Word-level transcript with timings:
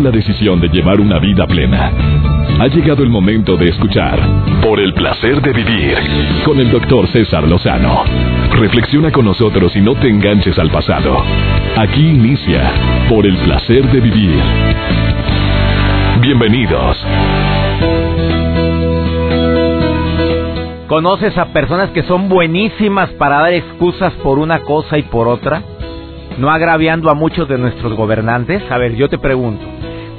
la 0.00 0.10
decisión 0.10 0.60
de 0.60 0.68
llevar 0.68 1.00
una 1.00 1.18
vida 1.18 1.46
plena. 1.46 1.92
Ha 2.60 2.66
llegado 2.68 3.02
el 3.02 3.10
momento 3.10 3.56
de 3.56 3.68
escuchar 3.68 4.18
Por 4.62 4.80
el 4.80 4.94
placer 4.94 5.40
de 5.42 5.52
vivir 5.52 5.96
con 6.44 6.58
el 6.60 6.70
doctor 6.70 7.06
César 7.08 7.46
Lozano. 7.46 8.04
Reflexiona 8.58 9.10
con 9.10 9.24
nosotros 9.24 9.74
y 9.76 9.80
no 9.80 9.94
te 9.94 10.08
enganches 10.08 10.58
al 10.58 10.70
pasado. 10.70 11.22
Aquí 11.76 12.08
inicia 12.08 12.70
Por 13.08 13.26
el 13.26 13.36
placer 13.38 13.90
de 13.90 14.00
vivir. 14.00 14.40
Bienvenidos. 16.20 16.96
¿Conoces 20.88 21.36
a 21.38 21.52
personas 21.52 21.90
que 21.90 22.02
son 22.02 22.28
buenísimas 22.28 23.10
para 23.12 23.38
dar 23.38 23.54
excusas 23.54 24.12
por 24.22 24.38
una 24.38 24.60
cosa 24.60 24.98
y 24.98 25.02
por 25.02 25.26
otra? 25.26 25.62
No 26.38 26.50
agraviando 26.50 27.10
a 27.10 27.14
muchos 27.14 27.48
de 27.48 27.58
nuestros 27.58 27.94
gobernantes. 27.94 28.62
A 28.70 28.78
ver, 28.78 28.94
yo 28.94 29.08
te 29.08 29.18
pregunto. 29.18 29.64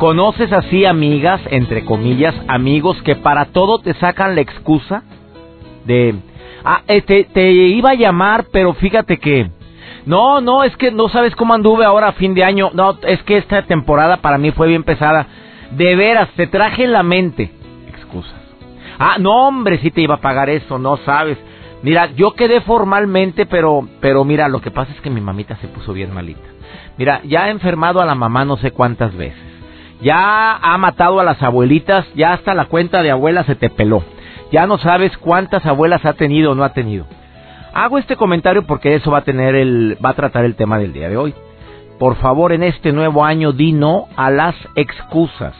¿Conoces 0.03 0.51
así 0.51 0.83
amigas, 0.83 1.39
entre 1.49 1.85
comillas, 1.85 2.35
amigos 2.49 3.01
que 3.03 3.15
para 3.15 3.45
todo 3.45 3.79
te 3.79 3.93
sacan 3.93 4.35
la 4.35 4.41
excusa 4.41 5.01
de, 5.85 6.15
ah, 6.65 6.81
eh, 6.89 7.01
te, 7.01 7.51
iba 7.53 7.91
a 7.91 7.95
llamar, 7.95 8.47
pero 8.51 8.73
fíjate 8.73 9.17
que, 9.17 9.49
no, 10.05 10.41
no, 10.41 10.65
es 10.65 10.75
que 10.75 10.91
no 10.91 11.07
sabes 11.07 11.33
cómo 11.37 11.53
anduve 11.53 11.85
ahora 11.85 12.09
a 12.09 12.11
fin 12.11 12.33
de 12.33 12.43
año, 12.43 12.69
no, 12.73 12.97
es 13.03 13.23
que 13.23 13.37
esta 13.37 13.61
temporada 13.61 14.17
para 14.17 14.37
mí 14.37 14.51
fue 14.51 14.67
bien 14.67 14.83
pesada. 14.83 15.25
De 15.71 15.95
veras, 15.95 16.27
te 16.35 16.47
traje 16.47 16.83
en 16.83 16.91
la 16.91 17.03
mente 17.03 17.53
excusas. 17.87 18.41
Ah, 18.99 19.15
no, 19.21 19.47
hombre, 19.47 19.77
si 19.77 19.89
te 19.89 20.01
iba 20.01 20.15
a 20.15 20.21
pagar 20.21 20.49
eso, 20.49 20.79
no 20.79 20.97
sabes. 20.97 21.37
Mira, 21.81 22.07
yo 22.07 22.33
quedé 22.33 22.59
formalmente, 22.59 23.45
pero, 23.45 23.87
pero 24.01 24.25
mira, 24.25 24.49
lo 24.49 24.59
que 24.59 24.69
pasa 24.69 24.91
es 24.91 24.99
que 24.99 25.09
mi 25.09 25.21
mamita 25.21 25.55
se 25.61 25.69
puso 25.69 25.93
bien 25.93 26.13
malita. 26.13 26.49
Mira, 26.97 27.21
ya 27.23 27.45
ha 27.45 27.49
enfermado 27.51 28.01
a 28.01 28.05
la 28.05 28.15
mamá 28.15 28.43
no 28.43 28.57
sé 28.57 28.71
cuántas 28.71 29.15
veces. 29.15 29.52
Ya 30.03 30.55
ha 30.57 30.77
matado 30.77 31.19
a 31.19 31.23
las 31.23 31.41
abuelitas, 31.41 32.05
ya 32.13 32.33
hasta 32.33 32.53
la 32.53 32.65
cuenta 32.65 33.01
de 33.01 33.11
abuela 33.11 33.43
se 33.45 33.55
te 33.55 33.69
peló. 33.69 34.03
Ya 34.51 34.67
no 34.67 34.77
sabes 34.77 35.17
cuántas 35.17 35.65
abuelas 35.65 36.05
ha 36.05 36.13
tenido 36.13 36.51
o 36.51 36.55
no 36.55 36.63
ha 36.63 36.73
tenido. 36.73 37.05
Hago 37.73 37.97
este 37.97 38.17
comentario 38.17 38.67
porque 38.67 38.95
eso 38.95 39.11
va 39.11 39.19
a 39.19 39.23
tener 39.23 39.55
el, 39.55 39.97
va 40.03 40.09
a 40.09 40.15
tratar 40.15 40.45
el 40.45 40.55
tema 40.55 40.77
del 40.77 40.93
día 40.93 41.09
de 41.09 41.17
hoy. 41.17 41.33
Por 41.97 42.17
favor, 42.17 42.51
en 42.51 42.63
este 42.63 42.91
nuevo 42.91 43.23
año 43.23 43.53
di 43.53 43.71
no 43.71 44.07
a 44.15 44.29
las 44.29 44.55
excusas. 44.75 45.55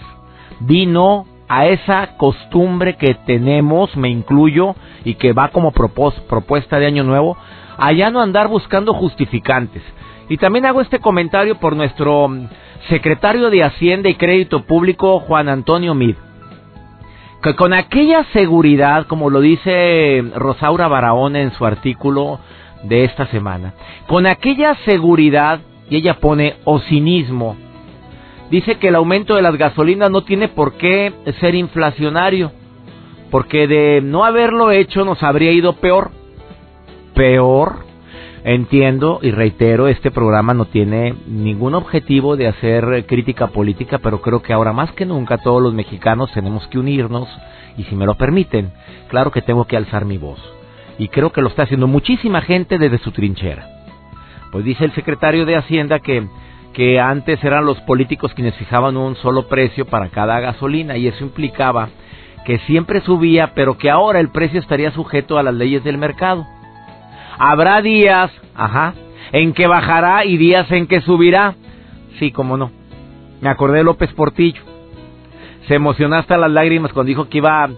Di 0.59 0.85
no 0.85 1.25
a 1.47 1.67
esa 1.67 2.17
costumbre 2.17 2.97
que 2.97 3.15
tenemos, 3.25 3.95
me 3.95 4.09
incluyo, 4.09 4.75
y 5.05 5.15
que 5.15 5.33
va 5.33 5.49
como 5.49 5.71
propuesta 5.71 6.79
de 6.79 6.85
año 6.85 7.03
nuevo, 7.03 7.37
a 7.77 7.91
ya 7.93 8.11
no 8.11 8.21
andar 8.21 8.47
buscando 8.47 8.93
justificantes. 8.93 9.83
Y 10.29 10.37
también 10.37 10.65
hago 10.65 10.81
este 10.81 10.99
comentario 10.99 11.55
por 11.59 11.75
nuestro 11.75 12.27
secretario 12.89 13.49
de 13.49 13.63
Hacienda 13.63 14.09
y 14.09 14.15
Crédito 14.15 14.63
Público, 14.63 15.19
Juan 15.19 15.49
Antonio 15.49 15.93
Mid. 15.93 16.15
Que 17.41 17.55
con 17.55 17.73
aquella 17.73 18.25
seguridad, 18.33 19.05
como 19.07 19.29
lo 19.29 19.41
dice 19.41 20.23
Rosaura 20.35 20.87
Barahona 20.87 21.41
en 21.41 21.51
su 21.51 21.65
artículo 21.65 22.39
de 22.83 23.03
esta 23.03 23.27
semana, 23.27 23.73
con 24.07 24.25
aquella 24.25 24.75
seguridad, 24.85 25.59
y 25.89 25.97
ella 25.97 26.19
pone 26.19 26.55
o 26.63 26.79
cinismo, 26.79 27.57
dice 28.49 28.75
que 28.75 28.87
el 28.87 28.95
aumento 28.95 29.35
de 29.35 29.41
las 29.41 29.57
gasolinas 29.57 30.09
no 30.09 30.21
tiene 30.21 30.47
por 30.47 30.73
qué 30.73 31.13
ser 31.39 31.55
inflacionario, 31.55 32.51
porque 33.29 33.67
de 33.67 34.01
no 34.01 34.23
haberlo 34.23 34.71
hecho 34.71 35.03
nos 35.03 35.21
habría 35.23 35.51
ido 35.51 35.73
peor. 35.73 36.11
Peor. 37.13 37.92
Entiendo 38.45 39.19
y 39.21 39.31
reitero, 39.31 39.87
este 39.87 40.11
programa 40.11 40.53
no 40.53 40.65
tiene 40.65 41.15
ningún 41.27 41.75
objetivo 41.75 42.35
de 42.35 42.47
hacer 42.47 43.05
crítica 43.07 43.47
política, 43.47 43.99
pero 43.99 44.21
creo 44.21 44.41
que 44.41 44.51
ahora 44.51 44.73
más 44.73 44.91
que 44.91 45.05
nunca 45.05 45.37
todos 45.37 45.61
los 45.61 45.73
mexicanos 45.73 46.31
tenemos 46.33 46.67
que 46.67 46.77
unirnos 46.77 47.29
y 47.77 47.83
si 47.85 47.95
me 47.95 48.05
lo 48.05 48.15
permiten, 48.15 48.71
claro 49.07 49.31
que 49.31 49.41
tengo 49.41 49.65
que 49.65 49.77
alzar 49.77 50.03
mi 50.03 50.17
voz. 50.17 50.39
Y 50.99 51.07
creo 51.07 51.31
que 51.31 51.41
lo 51.41 51.47
está 51.47 51.63
haciendo 51.63 51.87
muchísima 51.87 52.41
gente 52.41 52.77
desde 52.77 52.97
su 52.97 53.11
trinchera. 53.11 53.65
Pues 54.51 54.65
dice 54.65 54.83
el 54.83 54.93
secretario 54.93 55.45
de 55.45 55.55
Hacienda 55.55 55.99
que 55.99 56.27
que 56.73 56.99
antes 56.99 57.41
eran 57.43 57.65
los 57.65 57.79
políticos 57.81 58.33
quienes 58.33 58.55
fijaban 58.55 58.97
un 58.97 59.15
solo 59.17 59.47
precio 59.47 59.85
para 59.85 60.09
cada 60.09 60.39
gasolina 60.39 60.97
y 60.97 61.07
eso 61.07 61.23
implicaba 61.23 61.89
que 62.45 62.59
siempre 62.59 62.99
subía, 63.01 63.53
pero 63.53 63.77
que 63.77 63.89
ahora 63.89 64.19
el 64.19 64.29
precio 64.29 64.59
estaría 64.59 64.91
sujeto 64.91 65.37
a 65.37 65.43
las 65.43 65.53
leyes 65.53 65.83
del 65.83 65.97
mercado. 65.97 66.45
Habrá 67.37 67.81
días, 67.81 68.31
ajá, 68.55 68.93
en 69.31 69.53
que 69.53 69.67
bajará 69.67 70.25
y 70.25 70.37
días 70.37 70.71
en 70.71 70.87
que 70.87 71.01
subirá. 71.01 71.55
Sí, 72.19 72.31
cómo 72.31 72.57
no. 72.57 72.71
Me 73.41 73.49
acordé 73.49 73.79
de 73.79 73.83
López 73.83 74.13
Portillo. 74.13 74.61
Se 75.67 75.75
emocionó 75.75 76.15
hasta 76.15 76.37
las 76.37 76.51
lágrimas 76.51 76.93
cuando 76.93 77.07
dijo 77.07 77.29
que 77.29 77.39
iba, 77.39 77.69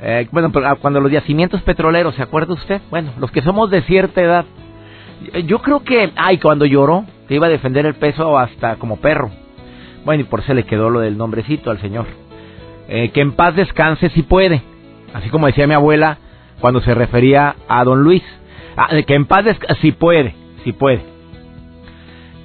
eh, 0.00 0.28
bueno, 0.32 0.50
ah, 0.64 0.76
cuando 0.80 1.00
los 1.00 1.12
yacimientos 1.12 1.62
petroleros, 1.62 2.14
¿se 2.14 2.22
acuerda 2.22 2.54
usted? 2.54 2.80
Bueno, 2.90 3.12
los 3.18 3.30
que 3.30 3.42
somos 3.42 3.70
de 3.70 3.82
cierta 3.82 4.20
edad. 4.20 4.44
Yo 5.46 5.60
creo 5.60 5.82
que, 5.82 6.12
ay, 6.16 6.38
cuando 6.38 6.64
lloró, 6.64 7.04
que 7.28 7.34
iba 7.34 7.46
a 7.46 7.50
defender 7.50 7.86
el 7.86 7.94
peso 7.94 8.38
hasta 8.38 8.76
como 8.76 8.96
perro. 8.96 9.30
Bueno, 10.04 10.22
y 10.22 10.24
por 10.24 10.40
eso 10.40 10.54
le 10.54 10.64
quedó 10.64 10.90
lo 10.90 11.00
del 11.00 11.18
nombrecito 11.18 11.70
al 11.70 11.80
señor. 11.80 12.06
Eh, 12.88 13.10
que 13.10 13.20
en 13.20 13.32
paz 13.32 13.54
descanse 13.54 14.08
si 14.10 14.22
puede. 14.22 14.62
Así 15.12 15.28
como 15.28 15.46
decía 15.46 15.66
mi 15.66 15.74
abuela 15.74 16.18
cuando 16.60 16.80
se 16.80 16.94
refería 16.94 17.56
a 17.68 17.84
don 17.84 18.02
Luis. 18.02 18.22
Ah, 18.78 18.88
que 19.04 19.14
en 19.14 19.26
paz 19.26 19.44
si 19.80 19.90
puede, 19.90 20.34
si 20.62 20.72
puede. 20.72 21.02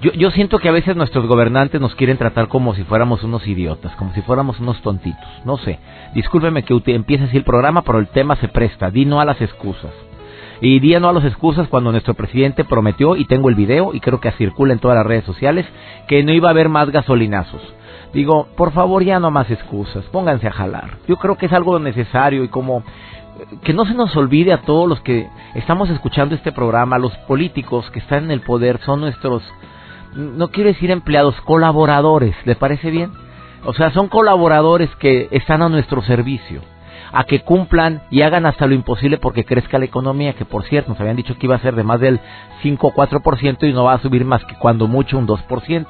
Yo, 0.02 0.12
yo 0.14 0.32
siento 0.32 0.58
que 0.58 0.68
a 0.68 0.72
veces 0.72 0.96
nuestros 0.96 1.28
gobernantes 1.28 1.80
nos 1.80 1.94
quieren 1.94 2.18
tratar 2.18 2.48
como 2.48 2.74
si 2.74 2.84
fuéramos 2.84 3.24
unos 3.24 3.48
idiotas, 3.48 3.96
como 3.98 4.14
si 4.14 4.22
fuéramos 4.22 4.60
unos 4.60 4.82
tontitos. 4.82 5.30
No 5.46 5.58
sé. 5.58 5.78
Discúlpeme 6.16 6.64
que 6.64 6.74
empiece 6.88 7.26
así 7.26 7.38
el 7.38 7.44
programa, 7.44 7.84
pero 7.84 8.00
el 8.00 8.08
tema 8.08 8.36
se 8.38 8.48
presta. 8.48 8.90
Di 8.90 9.06
no 9.06 9.22
a 9.22 9.26
las 9.26 9.40
excusas. 9.42 9.92
Y 10.60 10.80
día 10.80 11.00
no 11.00 11.10
a 11.10 11.14
las 11.14 11.24
excusas 11.24 11.68
cuando 11.68 11.92
nuestro 11.92 12.16
presidente 12.16 12.66
prometió, 12.66 13.16
y 13.16 13.26
tengo 13.26 13.50
el 13.50 13.56
video, 13.56 13.94
y 13.94 14.00
creo 14.00 14.20
que 14.20 14.32
circula 14.32 14.74
en 14.74 14.80
todas 14.80 14.98
las 14.98 15.06
redes 15.06 15.26
sociales, 15.26 15.68
que 16.08 16.24
no 16.24 16.34
iba 16.34 16.50
a 16.50 16.52
haber 16.52 16.68
más 16.68 16.90
gasolinazos. 16.90 17.62
Digo, 18.14 18.48
por 18.56 18.72
favor 18.72 19.04
ya 19.04 19.20
no 19.20 19.30
más 19.30 19.50
excusas, 19.52 20.06
pónganse 20.06 20.48
a 20.48 20.52
jalar. 20.52 20.98
Yo 21.08 21.18
creo 21.18 21.38
que 21.38 21.48
es 21.48 21.54
algo 21.54 21.80
necesario 21.80 22.44
y 22.44 22.48
como 22.48 22.84
que 23.64 23.74
no 23.74 23.86
se 23.86 23.94
nos 23.94 24.16
olvide 24.16 24.54
a 24.54 24.62
todos 24.62 24.88
los 24.88 25.02
que 25.02 25.30
estamos 25.56 25.90
escuchando 25.90 26.36
este 26.36 26.52
programa, 26.52 26.98
los 26.98 27.16
políticos 27.28 27.90
que 27.92 28.00
están 28.00 28.26
en 28.26 28.32
el 28.32 28.42
poder 28.42 28.80
son 28.86 29.02
nuestros, 29.02 29.44
no 30.16 30.50
quiero 30.50 30.70
decir 30.70 30.92
empleados, 30.92 31.40
colaboradores, 31.42 32.36
¿le 32.46 32.56
parece 32.56 32.92
bien? 32.92 33.12
O 33.66 33.74
sea, 33.74 33.92
son 33.92 34.10
colaboradores 34.10 34.90
que 34.98 35.30
están 35.32 35.62
a 35.62 35.70
nuestro 35.70 36.02
servicio 36.02 36.62
a 37.14 37.26
que 37.26 37.42
cumplan 37.42 38.02
y 38.10 38.24
hagan 38.24 38.48
hasta 38.48 38.66
lo 38.66 38.74
imposible 38.74 39.20
porque 39.20 39.46
crezca 39.46 39.78
la 39.78 39.86
economía, 39.86 40.34
que 40.34 40.46
por 40.46 40.64
cierto 40.64 40.90
nos 40.90 41.00
habían 41.00 41.16
dicho 41.16 41.38
que 41.38 41.46
iba 41.46 41.56
a 41.56 41.60
ser 41.60 41.76
de 41.76 41.84
más 41.84 42.00
del 42.00 42.20
5 42.64 42.88
o 42.88 42.92
4% 42.92 43.70
y 43.70 43.72
no 43.72 43.84
va 43.84 43.94
a 43.94 44.02
subir 44.02 44.26
más 44.26 44.44
que 44.46 44.56
cuando 44.56 44.88
mucho 44.88 45.20
un 45.20 45.28
2%. 45.28 45.86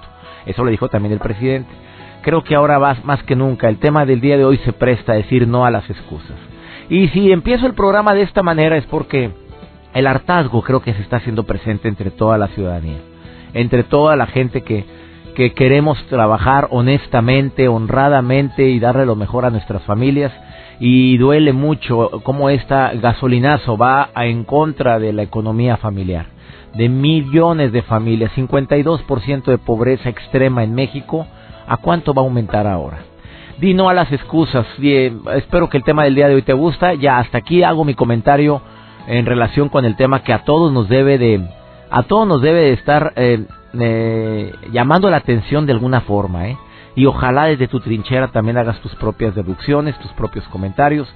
Eso 0.46 0.64
lo 0.66 0.70
dijo 0.70 0.90
también 0.90 1.14
el 1.14 1.20
presidente. 1.20 1.72
Creo 2.24 2.44
que 2.44 2.56
ahora 2.56 2.78
va 2.78 2.98
más 3.06 3.24
que 3.24 3.38
nunca. 3.38 3.70
El 3.70 3.80
tema 3.80 4.06
del 4.06 4.20
día 4.20 4.38
de 4.38 4.44
hoy 4.44 4.58
se 4.60 4.74
presta 4.74 5.14
a 5.14 5.16
decir 5.16 5.48
no 5.48 5.66
a 5.66 5.72
las 5.72 5.90
excusas. 5.90 6.53
Y 6.94 7.08
si 7.08 7.32
empiezo 7.32 7.66
el 7.66 7.74
programa 7.74 8.14
de 8.14 8.22
esta 8.22 8.44
manera 8.44 8.78
es 8.78 8.86
porque 8.86 9.32
el 9.96 10.06
hartazgo 10.06 10.62
creo 10.62 10.84
que 10.84 10.94
se 10.94 11.02
está 11.02 11.18
haciendo 11.18 11.42
presente 11.42 11.88
entre 11.88 12.12
toda 12.12 12.38
la 12.38 12.50
ciudadanía, 12.50 13.00
entre 13.56 13.84
toda 13.84 14.16
la 14.16 14.28
gente 14.28 14.62
que, 14.62 14.86
que 15.34 15.54
queremos 15.54 15.98
trabajar 16.06 16.68
honestamente, 16.70 17.68
honradamente 17.68 18.70
y 18.70 18.80
darle 18.80 19.08
lo 19.08 19.16
mejor 19.16 19.44
a 19.44 19.50
nuestras 19.50 19.82
familias 19.86 20.32
y 20.80 21.18
duele 21.18 21.52
mucho 21.52 22.22
cómo 22.22 22.52
esta 22.52 22.94
gasolinazo 22.94 23.76
va 23.76 24.12
en 24.16 24.44
contra 24.44 25.00
de 25.00 25.14
la 25.14 25.24
economía 25.24 25.78
familiar. 25.78 26.28
De 26.76 26.90
millones 26.90 27.72
de 27.72 27.82
familias, 27.82 28.32
52% 28.36 29.46
de 29.46 29.58
pobreza 29.58 30.10
extrema 30.10 30.64
en 30.64 30.76
México, 30.76 31.26
¿a 31.68 31.78
cuánto 31.78 32.14
va 32.14 32.22
a 32.22 32.26
aumentar 32.26 32.68
ahora? 32.68 33.13
Di 33.58 33.74
no 33.74 33.90
a 33.90 33.94
las 33.94 34.12
excusas. 34.12 34.66
espero 35.36 35.70
que 35.70 35.78
el 35.78 35.84
tema 35.84 36.04
del 36.04 36.16
día 36.16 36.28
de 36.28 36.36
hoy 36.36 36.42
te 36.42 36.54
gusta. 36.54 36.94
Ya 36.94 37.20
hasta 37.20 37.38
aquí 37.38 37.64
hago 37.64 37.86
mi 37.86 37.94
comentario 37.94 38.62
en 39.08 39.26
relación 39.26 39.70
con 39.70 39.86
el 39.86 39.96
tema 39.96 40.24
que 40.24 40.34
a 40.34 40.44
todos 40.44 40.72
nos 40.72 40.90
debe 40.90 41.18
de, 41.18 41.48
a 41.90 42.04
todos 42.04 42.28
nos 42.28 42.42
debe 42.42 42.62
de 42.62 42.74
estar 42.74 43.14
eh, 43.16 43.46
eh, 43.80 44.54
llamando 44.72 45.10
la 45.10 45.18
atención 45.18 45.66
de 45.66 45.74
alguna 45.74 46.02
forma, 46.02 46.48
¿eh? 46.48 46.58
y 46.96 47.06
ojalá 47.06 47.46
desde 47.46 47.68
tu 47.68 47.80
trinchera 47.80 48.30
también 48.30 48.58
hagas 48.58 48.80
tus 48.82 48.96
propias 48.96 49.36
deducciones, 49.36 49.98
tus 50.00 50.12
propios 50.14 50.48
comentarios 50.48 51.14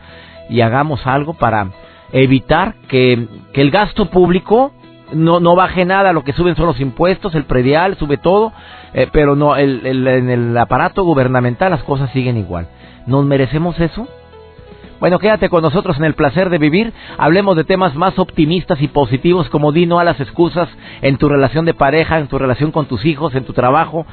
y 0.50 0.62
hagamos 0.62 1.06
algo 1.06 1.34
para 1.34 1.72
evitar 2.12 2.76
que, 2.88 3.28
que 3.54 3.62
el 3.62 3.72
gasto 3.72 4.10
público 4.10 4.72
no, 5.14 5.40
no 5.40 5.56
baje 5.56 5.86
nada, 5.86 6.14
lo 6.14 6.24
que 6.24 6.34
suben 6.34 6.56
son 6.56 6.68
los 6.68 6.80
impuestos, 6.80 7.36
el 7.36 7.46
predial 7.46 7.98
sube 7.98 8.18
todo, 8.18 8.54
eh, 8.94 9.08
pero 9.12 9.36
no 9.36 9.56
el, 9.56 9.86
en 9.86 10.30
el 10.30 10.58
aparato 10.58 11.04
gubernamental 11.04 11.72
las 11.72 11.84
cosas 11.84 12.12
siguen 12.12 12.38
igual. 12.38 12.68
¿Nos 13.06 13.26
merecemos 13.26 13.80
eso? 13.80 14.08
Bueno, 15.00 15.20
quédate 15.20 15.50
con 15.50 15.62
nosotros 15.62 15.98
en 15.98 16.06
el 16.06 16.16
placer 16.16 16.50
de 16.50 16.58
vivir. 16.58 16.92
Hablemos 17.18 17.56
de 17.56 17.64
temas 17.64 17.94
más 17.94 18.18
optimistas 18.18 18.82
y 18.82 18.88
positivos 18.88 19.48
como 19.50 19.72
di 19.72 19.86
no 19.86 20.00
a 20.00 20.04
las 20.04 20.20
excusas 20.20 20.68
en 21.02 21.18
tu 21.18 21.30
relación 21.30 21.66
de 21.66 21.76
pareja, 21.76 22.18
en 22.18 22.28
tu 22.28 22.40
relación 22.40 22.72
con 22.72 22.88
tus 22.88 23.06
hijos, 23.06 23.36
en 23.36 23.46
tu 23.46 23.54
trabajo. 23.54 24.08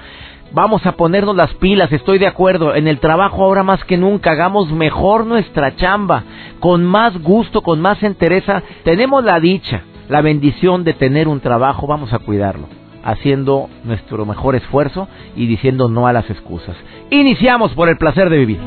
Vamos 0.52 0.84
a 0.84 0.92
ponernos 0.92 1.34
las 1.34 1.54
pilas, 1.54 1.90
estoy 1.90 2.18
de 2.18 2.26
acuerdo. 2.26 2.74
En 2.74 2.86
el 2.86 3.00
trabajo 3.00 3.42
ahora 3.42 3.62
más 3.62 3.82
que 3.84 3.96
nunca 3.96 4.32
hagamos 4.32 4.70
mejor 4.70 5.24
nuestra 5.24 5.74
chamba, 5.74 6.22
con 6.60 6.84
más 6.84 7.16
gusto, 7.22 7.62
con 7.62 7.80
más 7.80 8.02
entereza. 8.02 8.62
Tenemos 8.84 9.24
la 9.24 9.40
dicha, 9.40 9.82
la 10.08 10.20
bendición 10.20 10.84
de 10.84 10.94
tener 10.94 11.28
un 11.28 11.40
trabajo, 11.40 11.86
vamos 11.86 12.12
a 12.12 12.18
cuidarlo, 12.18 12.68
haciendo 13.02 13.68
nuestro 13.84 14.26
mejor 14.26 14.54
esfuerzo 14.54 15.08
y 15.36 15.46
diciendo 15.46 15.88
no 15.88 16.06
a 16.06 16.12
las 16.12 16.28
excusas. 16.30 16.76
Iniciamos 17.10 17.72
por 17.74 17.88
el 17.88 17.96
placer 17.96 18.30
de 18.30 18.38
vivir. 18.38 18.58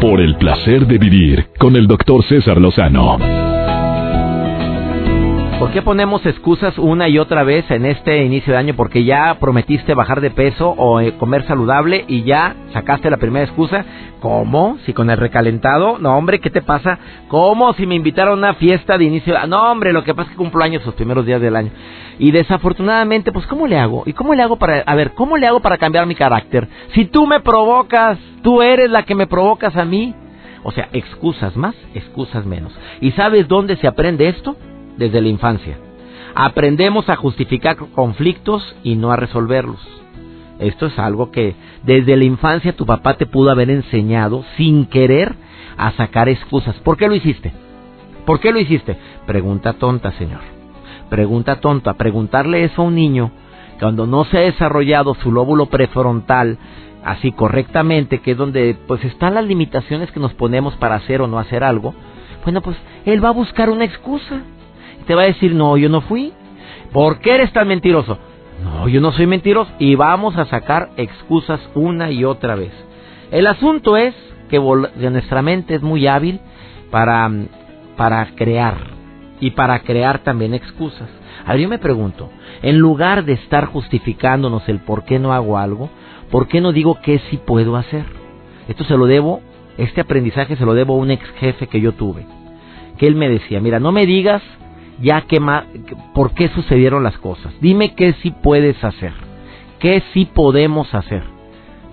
Por 0.00 0.20
el 0.20 0.36
placer 0.36 0.86
de 0.86 0.98
vivir 0.98 1.48
con 1.58 1.74
el 1.76 1.86
doctor 1.86 2.22
César 2.24 2.60
Lozano. 2.60 3.47
¿Por 5.58 5.72
qué 5.72 5.82
ponemos 5.82 6.24
excusas 6.24 6.78
una 6.78 7.08
y 7.08 7.18
otra 7.18 7.42
vez 7.42 7.68
en 7.72 7.84
este 7.84 8.22
inicio 8.22 8.52
de 8.52 8.60
año? 8.60 8.74
Porque 8.76 9.02
ya 9.02 9.38
prometiste 9.40 9.92
bajar 9.92 10.20
de 10.20 10.30
peso 10.30 10.70
o 10.70 11.00
eh, 11.00 11.14
comer 11.18 11.44
saludable 11.48 12.04
y 12.06 12.22
ya 12.22 12.54
sacaste 12.72 13.10
la 13.10 13.16
primera 13.16 13.44
excusa. 13.44 13.84
¿Cómo? 14.20 14.78
Si 14.86 14.92
con 14.92 15.10
el 15.10 15.16
recalentado, 15.16 15.98
no 15.98 16.16
hombre, 16.16 16.38
¿qué 16.38 16.50
te 16.50 16.62
pasa? 16.62 17.00
¿Cómo? 17.26 17.72
Si 17.72 17.86
me 17.86 17.96
invitaron 17.96 18.34
a 18.34 18.50
una 18.50 18.54
fiesta 18.54 18.96
de 18.96 19.06
inicio, 19.06 19.34
no 19.48 19.72
hombre, 19.72 19.92
lo 19.92 20.04
que 20.04 20.14
pasa 20.14 20.30
es 20.30 20.36
que 20.36 20.36
cumplo 20.36 20.62
años 20.62 20.86
los 20.86 20.94
primeros 20.94 21.26
días 21.26 21.40
del 21.40 21.56
año. 21.56 21.72
Y 22.20 22.30
desafortunadamente, 22.30 23.32
pues 23.32 23.44
¿cómo 23.48 23.66
le 23.66 23.80
hago? 23.80 24.04
¿Y 24.06 24.12
cómo 24.12 24.34
le 24.34 24.44
hago 24.44 24.58
para, 24.58 24.82
a 24.82 24.94
ver, 24.94 25.12
cómo 25.14 25.36
le 25.36 25.48
hago 25.48 25.58
para 25.58 25.76
cambiar 25.76 26.06
mi 26.06 26.14
carácter? 26.14 26.68
Si 26.94 27.06
tú 27.06 27.26
me 27.26 27.40
provocas, 27.40 28.16
tú 28.44 28.62
eres 28.62 28.90
la 28.90 29.02
que 29.02 29.16
me 29.16 29.26
provocas 29.26 29.74
a 29.74 29.84
mí. 29.84 30.14
O 30.62 30.70
sea, 30.70 30.88
excusas 30.92 31.56
más, 31.56 31.74
excusas 31.94 32.46
menos. 32.46 32.72
¿Y 33.00 33.10
sabes 33.12 33.48
dónde 33.48 33.76
se 33.76 33.88
aprende 33.88 34.28
esto? 34.28 34.56
Desde 34.98 35.22
la 35.22 35.28
infancia. 35.28 35.78
Aprendemos 36.34 37.08
a 37.08 37.16
justificar 37.16 37.76
conflictos 37.76 38.76
y 38.82 38.96
no 38.96 39.10
a 39.10 39.16
resolverlos. 39.16 39.80
Esto 40.58 40.86
es 40.86 40.98
algo 40.98 41.30
que 41.30 41.54
desde 41.84 42.16
la 42.16 42.24
infancia 42.24 42.76
tu 42.76 42.84
papá 42.84 43.14
te 43.14 43.26
pudo 43.26 43.50
haber 43.50 43.70
enseñado 43.70 44.44
sin 44.56 44.86
querer 44.86 45.34
a 45.76 45.92
sacar 45.92 46.28
excusas. 46.28 46.76
¿Por 46.80 46.96
qué 46.96 47.08
lo 47.08 47.14
hiciste? 47.14 47.52
¿Por 48.26 48.40
qué 48.40 48.52
lo 48.52 48.58
hiciste? 48.58 48.98
Pregunta 49.26 49.74
tonta, 49.74 50.12
señor. 50.12 50.40
Pregunta 51.08 51.60
tonta. 51.60 51.94
Preguntarle 51.94 52.64
eso 52.64 52.82
a 52.82 52.86
un 52.86 52.96
niño 52.96 53.30
cuando 53.78 54.06
no 54.06 54.24
se 54.24 54.38
ha 54.38 54.40
desarrollado 54.42 55.14
su 55.14 55.30
lóbulo 55.30 55.66
prefrontal 55.66 56.58
así 57.04 57.32
correctamente, 57.32 58.20
que 58.20 58.32
es 58.32 58.36
donde 58.36 58.76
pues 58.86 59.04
están 59.04 59.34
las 59.34 59.44
limitaciones 59.44 60.10
que 60.10 60.20
nos 60.20 60.34
ponemos 60.34 60.74
para 60.76 60.96
hacer 60.96 61.22
o 61.22 61.28
no 61.28 61.38
hacer 61.38 61.62
algo, 61.62 61.94
bueno, 62.44 62.60
pues 62.60 62.76
él 63.06 63.24
va 63.24 63.28
a 63.28 63.32
buscar 63.32 63.70
una 63.70 63.84
excusa 63.84 64.42
te 65.08 65.14
va 65.14 65.22
a 65.22 65.26
decir, 65.26 65.54
no, 65.54 65.78
yo 65.78 65.88
no 65.88 66.02
fui. 66.02 66.34
¿Por 66.92 67.20
qué 67.20 67.34
eres 67.34 67.50
tan 67.52 67.66
mentiroso? 67.66 68.18
No, 68.62 68.88
yo 68.88 69.00
no 69.00 69.10
soy 69.10 69.26
mentiroso. 69.26 69.70
Y 69.78 69.94
vamos 69.94 70.36
a 70.36 70.44
sacar 70.44 70.90
excusas 70.98 71.60
una 71.74 72.10
y 72.10 72.24
otra 72.24 72.54
vez. 72.54 72.72
El 73.30 73.46
asunto 73.46 73.96
es 73.96 74.14
que 74.50 74.60
nuestra 74.60 75.40
mente 75.40 75.74
es 75.74 75.82
muy 75.82 76.06
hábil 76.06 76.40
para, 76.90 77.30
para 77.96 78.26
crear. 78.36 78.76
Y 79.40 79.52
para 79.52 79.80
crear 79.80 80.18
también 80.18 80.52
excusas. 80.52 81.08
A 81.46 81.52
ver, 81.52 81.62
yo 81.62 81.68
me 81.70 81.78
pregunto, 81.78 82.28
en 82.60 82.76
lugar 82.76 83.24
de 83.24 83.32
estar 83.32 83.64
justificándonos 83.64 84.68
el 84.68 84.80
por 84.80 85.04
qué 85.04 85.18
no 85.18 85.32
hago 85.32 85.56
algo, 85.56 85.88
¿por 86.30 86.48
qué 86.48 86.60
no 86.60 86.72
digo 86.72 86.98
qué 87.02 87.18
sí 87.30 87.38
puedo 87.38 87.76
hacer? 87.76 88.04
Esto 88.68 88.84
se 88.84 88.96
lo 88.98 89.06
debo, 89.06 89.40
este 89.78 90.02
aprendizaje 90.02 90.56
se 90.56 90.66
lo 90.66 90.74
debo 90.74 90.94
a 90.94 90.98
un 90.98 91.10
ex 91.10 91.26
jefe 91.38 91.66
que 91.66 91.80
yo 91.80 91.92
tuve. 91.92 92.26
Que 92.98 93.06
él 93.06 93.14
me 93.14 93.30
decía, 93.30 93.60
mira, 93.60 93.80
no 93.80 93.92
me 93.92 94.04
digas 94.04 94.42
ya 95.00 95.22
que 95.22 95.40
por 96.14 96.32
qué 96.32 96.48
sucedieron 96.48 97.02
las 97.02 97.18
cosas. 97.18 97.52
Dime 97.60 97.94
qué 97.94 98.14
sí 98.14 98.30
puedes 98.30 98.82
hacer, 98.82 99.12
qué 99.78 100.02
sí 100.12 100.26
podemos 100.26 100.94
hacer. 100.94 101.22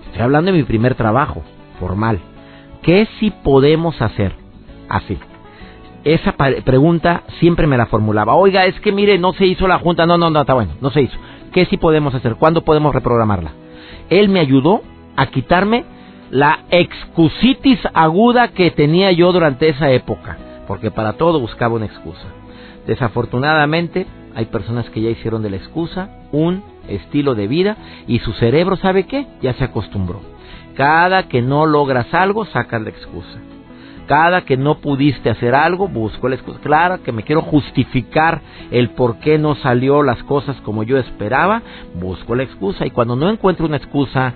Estoy 0.06 0.22
hablando 0.22 0.52
de 0.52 0.58
mi 0.58 0.64
primer 0.64 0.94
trabajo 0.94 1.42
formal. 1.78 2.20
¿Qué 2.82 3.08
sí 3.18 3.32
podemos 3.42 4.00
hacer? 4.00 4.32
Así. 4.88 5.18
Esa 6.04 6.32
pregunta 6.64 7.24
siempre 7.40 7.66
me 7.66 7.76
la 7.76 7.86
formulaba. 7.86 8.34
Oiga, 8.34 8.64
es 8.66 8.78
que 8.80 8.92
mire, 8.92 9.18
no 9.18 9.32
se 9.32 9.44
hizo 9.44 9.66
la 9.66 9.78
junta. 9.78 10.06
No, 10.06 10.16
no, 10.16 10.30
no, 10.30 10.40
está 10.40 10.54
bueno, 10.54 10.72
no 10.80 10.90
se 10.90 11.02
hizo. 11.02 11.18
¿Qué 11.52 11.64
sí 11.66 11.78
podemos 11.78 12.14
hacer? 12.14 12.36
¿Cuándo 12.36 12.62
podemos 12.62 12.94
reprogramarla? 12.94 13.50
Él 14.08 14.28
me 14.28 14.40
ayudó 14.40 14.82
a 15.16 15.26
quitarme 15.26 15.84
la 16.30 16.60
excusitis 16.70 17.80
aguda 17.92 18.48
que 18.48 18.70
tenía 18.70 19.10
yo 19.12 19.32
durante 19.32 19.68
esa 19.68 19.90
época, 19.90 20.36
porque 20.68 20.90
para 20.90 21.14
todo 21.14 21.40
buscaba 21.40 21.74
una 21.74 21.86
excusa. 21.86 22.35
Desafortunadamente, 22.86 24.06
hay 24.34 24.46
personas 24.46 24.88
que 24.90 25.00
ya 25.00 25.10
hicieron 25.10 25.42
de 25.42 25.50
la 25.50 25.56
excusa 25.56 26.10
un 26.32 26.62
estilo 26.88 27.34
de 27.34 27.48
vida 27.48 27.76
y 28.06 28.18
su 28.20 28.32
cerebro, 28.34 28.76
¿sabe 28.76 29.06
qué? 29.06 29.26
Ya 29.42 29.54
se 29.54 29.64
acostumbró. 29.64 30.20
Cada 30.74 31.28
que 31.28 31.42
no 31.42 31.66
logras 31.66 32.12
algo, 32.12 32.44
sacas 32.44 32.82
la 32.82 32.90
excusa. 32.90 33.38
Cada 34.06 34.42
que 34.42 34.56
no 34.56 34.78
pudiste 34.78 35.30
hacer 35.30 35.54
algo, 35.54 35.88
busco 35.88 36.28
la 36.28 36.36
excusa. 36.36 36.60
Claro 36.60 37.02
que 37.02 37.10
me 37.10 37.24
quiero 37.24 37.42
justificar 37.42 38.40
el 38.70 38.90
por 38.90 39.18
qué 39.18 39.36
no 39.36 39.56
salió 39.56 40.02
las 40.04 40.22
cosas 40.22 40.56
como 40.60 40.84
yo 40.84 40.96
esperaba, 40.96 41.62
busco 41.94 42.36
la 42.36 42.44
excusa. 42.44 42.86
Y 42.86 42.90
cuando 42.90 43.16
no 43.16 43.28
encuentro 43.30 43.66
una 43.66 43.78
excusa 43.78 44.34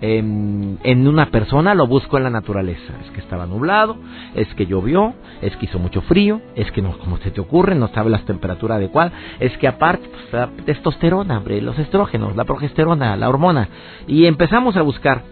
en, 0.00 1.08
una 1.08 1.26
persona 1.26 1.74
lo 1.74 1.86
busco 1.86 2.16
en 2.16 2.24
la 2.24 2.30
naturaleza. 2.30 2.94
Es 3.04 3.10
que 3.10 3.20
estaba 3.20 3.46
nublado, 3.46 3.96
es 4.34 4.52
que 4.54 4.66
llovió, 4.66 5.14
es 5.42 5.56
que 5.56 5.66
hizo 5.66 5.78
mucho 5.78 6.00
frío, 6.02 6.40
es 6.54 6.70
que 6.72 6.82
no, 6.82 6.98
como 6.98 7.18
se 7.18 7.30
te 7.30 7.40
ocurre, 7.40 7.74
no 7.74 7.88
sabe 7.88 8.10
la 8.10 8.18
temperatura 8.18 8.76
adecuada, 8.76 9.12
es 9.40 9.56
que 9.58 9.68
aparte, 9.68 10.08
pues, 10.08 10.32
la 10.32 10.50
testosterona, 10.64 11.42
los 11.60 11.78
estrógenos, 11.78 12.36
la 12.36 12.44
progesterona, 12.44 13.16
la 13.16 13.28
hormona. 13.28 13.68
Y 14.06 14.26
empezamos 14.26 14.76
a 14.76 14.82
buscar 14.82 15.22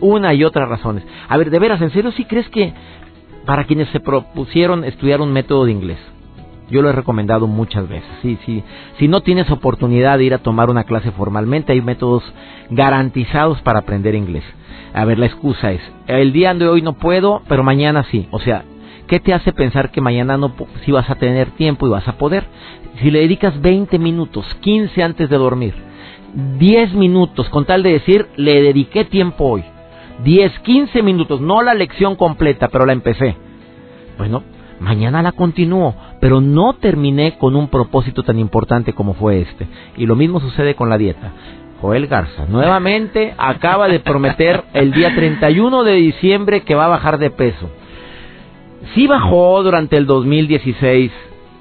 una 0.00 0.34
y 0.34 0.44
otras 0.44 0.68
razones. 0.68 1.04
A 1.28 1.36
ver, 1.36 1.50
de 1.50 1.58
veras, 1.58 1.80
¿en 1.80 1.90
serio 1.90 2.12
sí 2.12 2.24
crees 2.24 2.48
que 2.48 2.72
para 3.46 3.64
quienes 3.64 3.88
se 3.90 4.00
propusieron 4.00 4.84
estudiar 4.84 5.20
un 5.20 5.32
método 5.32 5.66
de 5.66 5.72
inglés, 5.72 5.98
yo 6.70 6.82
lo 6.82 6.88
he 6.88 6.92
recomendado 6.92 7.46
muchas 7.46 7.88
veces. 7.88 8.08
Sí, 8.22 8.38
sí. 8.44 8.62
Si 8.98 9.08
no 9.08 9.20
tienes 9.20 9.50
oportunidad 9.50 10.18
de 10.18 10.24
ir 10.24 10.34
a 10.34 10.38
tomar 10.38 10.70
una 10.70 10.84
clase 10.84 11.10
formalmente, 11.12 11.72
hay 11.72 11.80
métodos 11.80 12.22
garantizados 12.70 13.60
para 13.62 13.80
aprender 13.80 14.14
inglés. 14.14 14.44
A 14.94 15.04
ver, 15.04 15.18
la 15.18 15.26
excusa 15.26 15.72
es, 15.72 15.80
el 16.06 16.32
día 16.32 16.54
de 16.54 16.68
hoy 16.68 16.80
no 16.80 16.94
puedo, 16.94 17.42
pero 17.48 17.62
mañana 17.64 18.04
sí. 18.10 18.28
O 18.30 18.38
sea, 18.38 18.64
¿qué 19.08 19.20
te 19.20 19.34
hace 19.34 19.52
pensar 19.52 19.90
que 19.90 20.00
mañana 20.00 20.36
no 20.36 20.54
si 20.84 20.92
vas 20.92 21.10
a 21.10 21.16
tener 21.16 21.50
tiempo 21.52 21.86
y 21.86 21.90
vas 21.90 22.06
a 22.06 22.16
poder? 22.16 22.44
Si 23.00 23.10
le 23.10 23.20
dedicas 23.20 23.60
20 23.60 23.98
minutos, 23.98 24.46
15 24.60 25.02
antes 25.02 25.28
de 25.28 25.36
dormir, 25.36 25.74
10 26.58 26.94
minutos 26.94 27.48
con 27.48 27.64
tal 27.64 27.82
de 27.82 27.92
decir, 27.92 28.28
le 28.36 28.62
dediqué 28.62 29.04
tiempo 29.04 29.44
hoy. 29.44 29.64
10, 30.22 30.60
15 30.60 31.02
minutos, 31.02 31.40
no 31.40 31.60
la 31.62 31.74
lección 31.74 32.14
completa, 32.14 32.68
pero 32.68 32.86
la 32.86 32.92
empecé. 32.92 33.36
Bueno, 34.16 34.44
mañana 34.78 35.22
la 35.22 35.32
continúo, 35.32 35.94
pero 36.24 36.40
no 36.40 36.72
terminé 36.72 37.36
con 37.36 37.54
un 37.54 37.68
propósito 37.68 38.22
tan 38.22 38.38
importante 38.38 38.94
como 38.94 39.12
fue 39.12 39.42
este. 39.42 39.66
Y 39.98 40.06
lo 40.06 40.16
mismo 40.16 40.40
sucede 40.40 40.74
con 40.74 40.88
la 40.88 40.96
dieta. 40.96 41.32
Joel 41.82 42.06
Garza 42.06 42.46
nuevamente 42.48 43.34
acaba 43.36 43.88
de 43.88 44.00
prometer 44.00 44.64
el 44.72 44.90
día 44.92 45.14
31 45.14 45.84
de 45.84 45.92
diciembre 45.92 46.62
que 46.62 46.74
va 46.74 46.86
a 46.86 46.88
bajar 46.96 47.18
de 47.18 47.28
peso. 47.28 47.68
Sí 48.94 49.06
bajó 49.06 49.62
durante 49.62 49.98
el 49.98 50.06
2016 50.06 51.12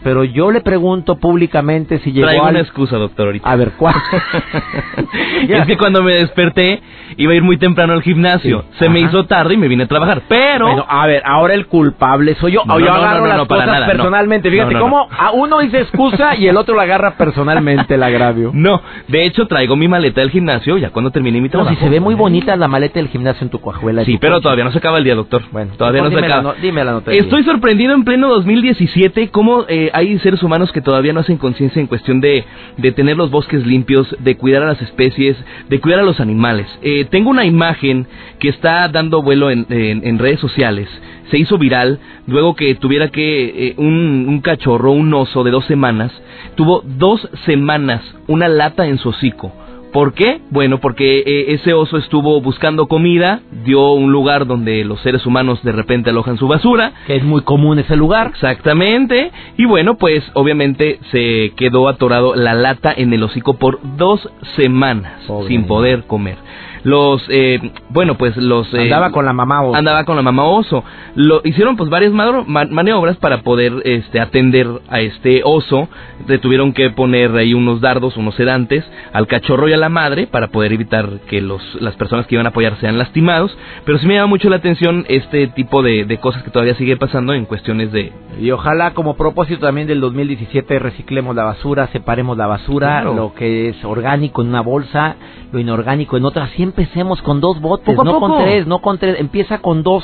pero 0.03 0.23
yo 0.23 0.51
le 0.51 0.61
pregunto 0.61 1.17
públicamente 1.17 1.99
si 1.99 2.11
llegó 2.11 2.27
Traigo 2.27 2.47
una 2.47 2.59
excusa, 2.59 2.97
doctor, 2.97 3.27
ahorita. 3.27 3.49
A 3.49 3.55
ver, 3.55 3.71
¿cuál? 3.77 3.95
es 5.47 5.65
que 5.65 5.77
cuando 5.77 6.03
me 6.03 6.13
desperté 6.13 6.81
iba 7.17 7.31
a 7.31 7.35
ir 7.35 7.43
muy 7.43 7.57
temprano 7.57 7.93
al 7.93 8.01
gimnasio. 8.01 8.65
Se 8.79 8.89
me 8.89 8.99
hizo 8.99 9.25
tarde 9.25 9.53
y 9.53 9.57
me 9.57 9.67
vine 9.67 9.83
a 9.83 9.87
trabajar, 9.87 10.23
pero... 10.27 10.67
Bueno, 10.67 10.85
a 10.87 11.07
ver, 11.07 11.21
ahora 11.25 11.53
el 11.53 11.67
culpable 11.67 12.35
soy 12.35 12.53
yo. 12.53 12.63
yo 12.65 12.91
agarro 12.91 13.25
las 13.25 13.47
cosas 13.47 13.87
personalmente. 13.87 14.49
Fíjate 14.49 14.77
cómo 14.77 15.07
a 15.11 15.31
uno 15.31 15.59
dice 15.59 15.79
excusa 15.81 16.35
y 16.35 16.47
el 16.47 16.57
otro 16.57 16.75
la 16.75 16.83
agarra 16.83 17.15
personalmente 17.17 17.95
el 17.95 18.03
agravio. 18.03 18.51
No, 18.63 18.81
de 19.09 19.25
hecho 19.25 19.45
traigo 19.45 19.75
mi 19.75 19.89
maleta 19.89 20.21
del 20.21 20.29
gimnasio 20.29 20.77
ya 20.77 20.89
cuando 20.91 21.11
terminé 21.11 21.41
mi 21.41 21.49
trabajo. 21.49 21.69
No, 21.69 21.75
si 21.75 21.83
se 21.83 21.89
ve 21.89 21.99
muy 21.99 22.15
bonita 22.15 22.55
la 22.55 22.69
maleta 22.69 22.95
del 22.95 23.09
gimnasio 23.09 23.43
en 23.43 23.49
tu 23.49 23.59
coajuela. 23.59 24.05
Sí, 24.05 24.17
pero 24.21 24.39
todavía 24.39 24.63
no 24.63 24.71
se 24.71 24.77
acaba 24.77 24.99
el 24.99 25.03
día, 25.03 25.15
doctor. 25.15 25.41
Bueno, 25.51 25.73
todavía 25.77 26.01
no 26.01 26.09
se 26.09 26.19
acaba. 26.19 26.55
dime 26.61 26.83
la 26.85 26.93
nota. 26.93 27.11
Estoy 27.11 27.43
sorprendido 27.43 27.93
en 27.93 28.05
pleno 28.05 28.29
2017 28.29 29.29
cómo... 29.29 29.65
Eh, 29.67 29.91
hay 29.93 30.17
seres 30.19 30.43
humanos 30.43 30.71
que 30.71 30.81
todavía 30.81 31.13
no 31.13 31.19
hacen 31.19 31.37
conciencia 31.37 31.79
en 31.79 31.87
cuestión 31.87 32.19
de, 32.19 32.43
de, 32.77 32.91
tener 32.91 33.15
los 33.15 33.29
bosques 33.29 33.65
limpios, 33.65 34.15
de 34.19 34.35
cuidar 34.35 34.63
a 34.63 34.67
las 34.67 34.81
especies, 34.81 35.37
de 35.69 35.79
cuidar 35.79 35.99
a 35.99 36.03
los 36.03 36.19
animales. 36.19 36.67
Eh, 36.81 37.05
tengo 37.05 37.29
una 37.29 37.45
imagen 37.45 38.07
que 38.39 38.49
está 38.49 38.87
dando 38.89 39.21
vuelo 39.21 39.51
en, 39.51 39.65
en, 39.69 40.19
redes 40.19 40.39
sociales. 40.39 40.89
Se 41.29 41.37
hizo 41.37 41.57
viral 41.57 41.99
luego 42.27 42.55
que 42.55 42.75
tuviera 42.75 43.09
que 43.09 43.67
eh, 43.69 43.73
un, 43.77 44.25
un 44.27 44.41
cachorro, 44.41 44.91
un 44.91 45.13
oso 45.13 45.43
de 45.43 45.51
dos 45.51 45.65
semanas, 45.65 46.11
tuvo 46.55 46.83
dos 46.85 47.29
semanas 47.45 48.01
una 48.27 48.47
lata 48.47 48.87
en 48.87 48.97
su 48.97 49.09
hocico 49.09 49.53
¿Por 49.93 50.13
qué? 50.13 50.41
Bueno, 50.49 50.79
porque 50.79 51.19
eh, 51.19 51.53
ese 51.53 51.73
oso 51.73 51.97
estuvo 51.97 52.41
buscando 52.41 52.87
comida, 52.87 53.41
dio 53.63 53.91
un 53.91 54.11
lugar 54.11 54.47
donde 54.47 54.83
los 54.83 54.99
seres 55.01 55.23
humanos 55.27 55.63
de 55.63 55.71
repente 55.71 56.09
alojan 56.09 56.37
su 56.37 56.47
basura. 56.47 56.93
Que 57.05 57.15
es 57.15 57.23
muy 57.23 57.41
común 57.43 57.77
ese 57.77 57.95
lugar. 57.95 58.31
Exactamente. 58.33 59.31
Y 59.55 59.65
bueno, 59.65 59.97
pues 59.99 60.23
obviamente 60.33 60.99
se 61.11 61.53
quedó 61.55 61.87
atorado 61.87 62.33
la 62.33 62.55
lata 62.55 62.91
en 62.95 63.13
el 63.13 63.21
hocico 63.21 63.53
por 63.59 63.79
dos 63.95 64.27
semanas 64.55 65.21
sin 65.47 65.67
poder 65.67 66.05
comer 66.05 66.37
los 66.83 67.23
eh, 67.29 67.59
bueno 67.89 68.17
pues 68.17 68.35
los 68.37 68.71
eh, 68.73 68.81
andaba 68.81 69.11
con 69.11 69.25
la 69.25 69.33
mamá 69.33 69.61
oso. 69.61 69.75
andaba 69.75 70.03
con 70.03 70.15
la 70.15 70.21
mamá 70.21 70.43
oso. 70.43 70.83
Lo 71.15 71.41
hicieron 71.43 71.77
pues 71.77 71.89
varias 71.89 72.11
maniobras 72.11 73.17
para 73.17 73.41
poder 73.41 73.73
este 73.85 74.19
atender 74.19 74.67
a 74.89 74.99
este 75.01 75.41
oso. 75.43 75.87
Le 76.27 76.37
tuvieron 76.39 76.73
que 76.73 76.89
poner 76.89 77.35
ahí 77.35 77.53
unos 77.53 77.81
dardos 77.81 78.17
unos 78.17 78.35
sedantes 78.35 78.83
al 79.13 79.27
cachorro 79.27 79.67
y 79.67 79.73
a 79.73 79.77
la 79.77 79.89
madre 79.89 80.27
para 80.27 80.47
poder 80.49 80.73
evitar 80.73 81.21
que 81.29 81.41
los 81.41 81.61
las 81.81 81.95
personas 81.95 82.27
que 82.27 82.35
iban 82.35 82.45
a 82.45 82.49
apoyar 82.49 82.77
sean 82.79 82.97
lastimados. 82.97 83.55
Pero 83.85 83.97
sí 83.99 84.07
me 84.07 84.15
llama 84.15 84.27
mucho 84.27 84.49
la 84.49 84.57
atención 84.57 85.05
este 85.07 85.47
tipo 85.47 85.81
de, 85.81 86.05
de 86.05 86.17
cosas 86.17 86.43
que 86.43 86.51
todavía 86.51 86.75
sigue 86.75 86.97
pasando 86.97 87.33
en 87.33 87.45
cuestiones 87.45 87.91
de 87.91 88.11
y 88.39 88.51
ojalá 88.51 88.93
como 88.93 89.15
propósito 89.15 89.65
también 89.65 89.87
del 89.87 90.01
2017 90.01 90.79
reciclemos 90.79 91.35
la 91.35 91.43
basura 91.43 91.87
separemos 91.87 92.37
la 92.37 92.47
basura 92.47 93.03
lo 93.03 93.33
que 93.33 93.69
es 93.69 93.85
orgánico 93.85 94.41
en 94.41 94.49
una 94.49 94.61
bolsa 94.61 95.15
lo 95.51 95.59
inorgánico 95.59 96.17
en 96.17 96.25
otra 96.25 96.47
siempre 96.47 96.72
empecemos 96.73 97.21
con 97.21 97.39
dos 97.39 97.61
botes, 97.61 97.95
no 97.95 98.19
con 98.19 98.43
tres, 98.43 98.65
no 98.65 98.79
con 98.79 98.97
tres, 98.97 99.19
empieza 99.19 99.59
con 99.59 99.83
dos. 99.83 100.03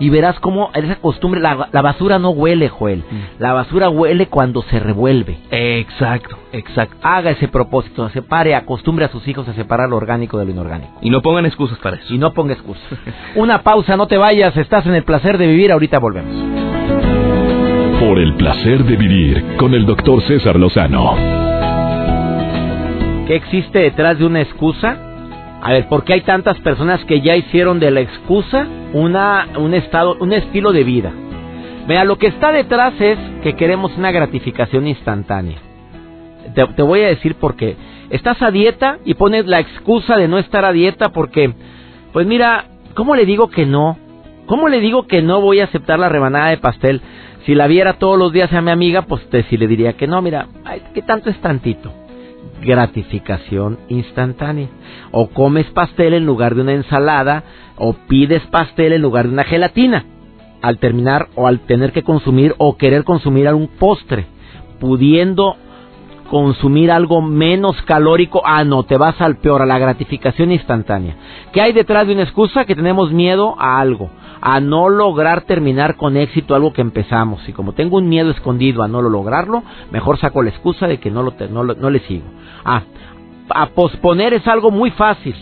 Y 0.00 0.10
verás 0.10 0.40
cómo 0.40 0.70
esa 0.74 0.96
costumbre, 0.96 1.40
la, 1.40 1.68
la 1.70 1.80
basura 1.80 2.18
no 2.18 2.30
huele, 2.30 2.68
Joel. 2.68 3.04
Mm. 3.08 3.40
La 3.40 3.52
basura 3.52 3.88
huele 3.88 4.26
cuando 4.26 4.62
se 4.62 4.80
revuelve. 4.80 5.38
Exacto, 5.52 6.36
exacto. 6.50 6.96
Haga 7.00 7.30
ese 7.30 7.46
propósito, 7.46 8.08
separe, 8.08 8.56
acostumbre 8.56 9.04
a 9.04 9.08
sus 9.08 9.26
hijos 9.28 9.48
a 9.48 9.54
separar 9.54 9.88
lo 9.88 9.96
orgánico 9.96 10.36
de 10.36 10.46
lo 10.46 10.50
inorgánico. 10.50 10.94
Y 11.00 11.10
no 11.10 11.22
pongan 11.22 11.46
excusas 11.46 11.78
para 11.78 11.96
eso. 11.96 12.12
Y 12.12 12.18
no 12.18 12.32
ponga 12.32 12.54
excusas. 12.54 12.82
Una 13.36 13.62
pausa, 13.62 13.96
no 13.96 14.08
te 14.08 14.16
vayas, 14.16 14.56
estás 14.56 14.84
en 14.86 14.96
el 14.96 15.04
placer 15.04 15.38
de 15.38 15.46
vivir, 15.46 15.70
ahorita 15.70 16.00
volvemos. 16.00 16.34
Por 18.00 18.18
el 18.18 18.34
placer 18.34 18.82
de 18.84 18.96
vivir 18.96 19.56
con 19.58 19.74
el 19.74 19.86
doctor 19.86 20.20
César 20.22 20.56
Lozano. 20.56 21.14
¿Qué 23.28 23.36
existe 23.36 23.78
detrás 23.78 24.18
de 24.18 24.26
una 24.26 24.40
excusa? 24.40 25.13
A 25.64 25.72
ver, 25.72 25.88
¿por 25.88 26.04
qué 26.04 26.12
hay 26.12 26.20
tantas 26.20 26.60
personas 26.60 27.02
que 27.06 27.22
ya 27.22 27.36
hicieron 27.36 27.80
de 27.80 27.90
la 27.90 28.00
excusa 28.00 28.68
una, 28.92 29.48
un 29.56 29.72
estado, 29.72 30.14
un 30.20 30.34
estilo 30.34 30.72
de 30.72 30.84
vida? 30.84 31.10
Mira, 31.88 32.04
lo 32.04 32.18
que 32.18 32.26
está 32.26 32.52
detrás 32.52 32.92
es 33.00 33.18
que 33.42 33.56
queremos 33.56 33.96
una 33.96 34.12
gratificación 34.12 34.86
instantánea. 34.86 35.56
Te, 36.54 36.82
voy 36.82 37.00
a 37.00 37.06
decir 37.06 37.36
por 37.36 37.56
qué. 37.56 37.78
Estás 38.10 38.42
a 38.42 38.50
dieta 38.50 38.98
y 39.06 39.14
pones 39.14 39.46
la 39.46 39.58
excusa 39.58 40.18
de 40.18 40.28
no 40.28 40.36
estar 40.36 40.66
a 40.66 40.72
dieta 40.72 41.08
porque, 41.12 41.54
pues 42.12 42.26
mira, 42.26 42.66
¿cómo 42.92 43.14
le 43.14 43.24
digo 43.24 43.48
que 43.48 43.64
no? 43.64 43.96
¿Cómo 44.44 44.68
le 44.68 44.80
digo 44.80 45.06
que 45.06 45.22
no 45.22 45.40
voy 45.40 45.60
a 45.60 45.64
aceptar 45.64 45.98
la 45.98 46.10
rebanada 46.10 46.50
de 46.50 46.58
pastel? 46.58 47.00
Si 47.46 47.54
la 47.54 47.68
viera 47.68 47.94
todos 47.94 48.18
los 48.18 48.34
días 48.34 48.52
a 48.52 48.60
mi 48.60 48.70
amiga, 48.70 49.02
pues 49.06 49.26
te, 49.30 49.44
si 49.44 49.56
le 49.56 49.66
diría 49.66 49.94
que 49.94 50.06
no, 50.06 50.20
mira, 50.20 50.46
¿qué 50.92 51.00
tanto 51.00 51.30
es 51.30 51.40
tantito? 51.40 52.03
Gratificación 52.62 53.78
instantánea. 53.88 54.68
O 55.10 55.28
comes 55.28 55.66
pastel 55.66 56.14
en 56.14 56.26
lugar 56.26 56.54
de 56.54 56.62
una 56.62 56.72
ensalada, 56.72 57.44
o 57.76 57.92
pides 57.92 58.42
pastel 58.46 58.92
en 58.92 59.02
lugar 59.02 59.26
de 59.26 59.32
una 59.32 59.44
gelatina. 59.44 60.04
Al 60.62 60.78
terminar 60.78 61.28
o 61.34 61.46
al 61.46 61.60
tener 61.60 61.92
que 61.92 62.02
consumir 62.02 62.54
o 62.58 62.76
querer 62.76 63.04
consumir 63.04 63.46
algún 63.46 63.68
postre, 63.68 64.26
pudiendo 64.80 65.56
consumir 66.30 66.90
algo 66.90 67.20
menos 67.20 67.80
calórico, 67.82 68.42
ah, 68.44 68.64
no, 68.64 68.84
te 68.84 68.96
vas 68.96 69.20
al 69.20 69.36
peor, 69.36 69.60
a 69.60 69.66
la 69.66 69.78
gratificación 69.78 70.52
instantánea. 70.52 71.16
¿Qué 71.52 71.60
hay 71.60 71.72
detrás 71.72 72.06
de 72.06 72.14
una 72.14 72.22
excusa? 72.22 72.64
Que 72.64 72.74
tenemos 72.74 73.12
miedo 73.12 73.54
a 73.58 73.78
algo 73.78 74.10
a 74.46 74.60
no 74.60 74.90
lograr 74.90 75.40
terminar 75.46 75.96
con 75.96 76.18
éxito 76.18 76.54
algo 76.54 76.74
que 76.74 76.82
empezamos. 76.82 77.40
Y 77.48 77.54
como 77.54 77.72
tengo 77.72 77.96
un 77.96 78.10
miedo 78.10 78.30
escondido 78.30 78.82
a 78.82 78.88
no 78.88 79.00
lograrlo, 79.00 79.62
mejor 79.90 80.18
saco 80.18 80.42
la 80.42 80.50
excusa 80.50 80.86
de 80.86 80.98
que 80.98 81.10
no, 81.10 81.22
lo, 81.22 81.32
no, 81.48 81.64
no 81.64 81.88
le 81.88 82.00
sigo. 82.00 82.26
Ah, 82.62 82.82
a 83.48 83.66
posponer 83.70 84.34
es 84.34 84.46
algo 84.46 84.70
muy 84.70 84.90
fácil. 84.90 85.34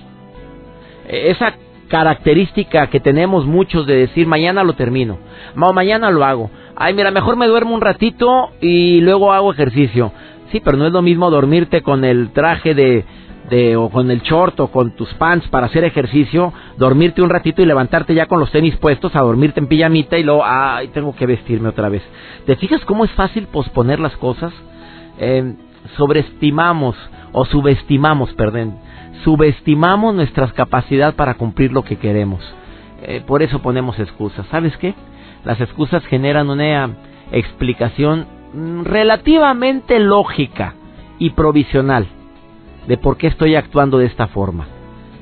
Esa 1.09 1.52
característica 1.88 2.87
que 2.87 3.00
tenemos 3.00 3.44
muchos 3.44 3.88
de 3.88 3.97
decir 3.97 4.28
mañana 4.28 4.62
lo 4.62 4.75
termino, 4.75 5.18
mañana 5.56 6.12
lo 6.12 6.25
hago. 6.25 6.50
Ay, 6.76 6.94
mira, 6.94 7.11
mejor 7.11 7.35
me 7.35 7.49
duermo 7.49 7.75
un 7.75 7.80
ratito 7.80 8.50
y 8.61 9.00
luego 9.00 9.32
hago 9.32 9.52
ejercicio. 9.52 10.12
Sí, 10.52 10.61
pero 10.61 10.76
no 10.76 10.87
es 10.87 10.92
lo 10.92 11.02
mismo 11.02 11.28
dormirte 11.28 11.82
con 11.82 12.04
el 12.04 12.30
traje 12.30 12.75
de 12.76 13.04
o 13.77 13.91
con 13.91 14.11
el 14.11 14.23
short 14.23 14.59
o 14.61 14.69
con 14.69 14.93
tus 14.93 15.13
pants 15.15 15.47
para 15.49 15.67
hacer 15.67 15.85
ejercicio, 15.85 16.53
dormirte 16.79 17.21
un 17.21 17.29
ratito 17.29 17.61
y 17.61 17.67
levantarte 17.67 18.15
ya 18.15 18.27
con 18.27 18.41
los 18.41 18.51
tenis 18.51 18.77
puestos 18.77 19.15
a 19.15 19.21
dormirte 19.21 19.61
en 19.61 19.67
pijamita 19.67 20.17
y 20.17 20.23
luego, 20.23 20.43
ay, 20.45 20.89
tengo 20.89 21.15
que 21.15 21.27
vestirme 21.27 21.69
otra 21.69 21.89
vez. 21.91 22.03
¿Te 22.47 22.57
fijas 22.57 22.83
cómo 22.87 23.05
es 23.05 23.11
fácil 23.13 23.47
posponer 23.49 24.01
las 24.01 24.17
cosas? 24.17 24.55
Eh, 25.19 25.55
sobreestimamos 25.97 26.97
o 27.33 27.45
subestimamos, 27.45 28.33
perdón, 28.35 28.79
subestimamos 29.23 30.15
nuestra 30.15 30.51
capacidad 30.53 31.15
para 31.15 31.35
cumplir 31.35 31.73
lo 31.73 31.83
que 31.83 31.97
queremos. 31.97 32.43
Eh, 33.03 33.23
por 33.27 33.43
eso 33.43 33.61
ponemos 33.61 33.99
excusas. 33.99 34.47
¿Sabes 34.51 34.77
qué? 34.79 34.95
Las 35.45 35.61
excusas 35.61 36.05
generan 36.07 36.49
una 36.49 36.91
explicación 37.33 38.27
mm, 38.55 38.85
relativamente 38.85 39.99
lógica 39.99 40.75
y 41.19 41.31
provisional 41.31 42.07
de 42.87 42.97
por 42.97 43.17
qué 43.17 43.29
estoy 43.29 43.55
actuando 43.55 43.99
de 43.99 44.07
esta 44.07 44.29
forma. 44.29 44.67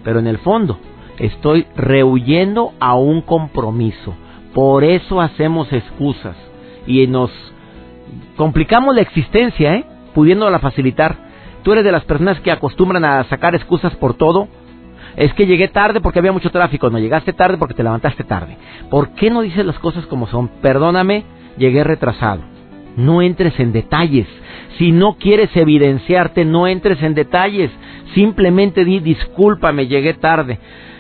Pero 0.05 0.19
en 0.19 0.27
el 0.27 0.39
fondo 0.39 0.79
estoy 1.19 1.67
rehuyendo 1.77 2.73
a 2.81 2.95
un 2.95 3.23
compromiso. 3.23 4.15
Por 4.55 4.85
eso 4.85 5.21
hacemos 5.21 5.73
excusas 5.73 6.37
y 6.87 7.07
nos 7.07 7.31
complicamos 8.37 8.95
la 8.95 9.03
existencia, 9.03 9.75
¿eh? 9.75 9.85
pudiéndola 10.15 10.59
facilitar. 10.59 11.17
Tú 11.63 11.73
eres 11.73 11.85
de 11.85 11.93
las 11.93 12.05
personas 12.05 12.41
que 12.41 12.51
acostumbran 12.51 13.05
a 13.05 13.25
sacar 13.25 13.55
excusas 13.55 13.95
por 13.97 14.15
todo. 14.15 14.49
Es 15.17 15.35
que 15.35 15.47
llegué 15.47 15.69
tarde 15.69 16.01
porque 16.01 16.19
había 16.19 16.33
mucho 16.33 16.51
tráfico. 16.51 16.89
No 16.89 16.99
llegaste 16.99 17.33
tarde 17.33 17.59
porque 17.59 17.75
te 17.75 17.83
levantaste 17.83 18.25
tarde. 18.25 18.57
¿Por 18.89 19.11
qué 19.11 19.31
no 19.31 19.43
dices 19.43 19.67
las 19.67 19.79
cosas 19.79 20.07
como 20.07 20.27
son? 20.27 20.49
Perdóname, 20.63 21.25
llegué 21.59 21.85
retrasado. 21.85 22.50
No 22.97 23.23
entres 23.23 23.59
en 23.59 23.73
detalles. 23.73 24.27
Si 24.79 24.93
no 24.93 25.17
quieres 25.19 25.51
evidenciarte, 25.57 26.45
no 26.45 26.67
entres 26.67 27.03
en 27.03 27.15
detalles. 27.15 27.71
Simplemente 28.15 28.85
di 28.85 29.01
discúlpame, 29.01 29.87
llegué 29.87 30.15
tarde. 30.15 30.59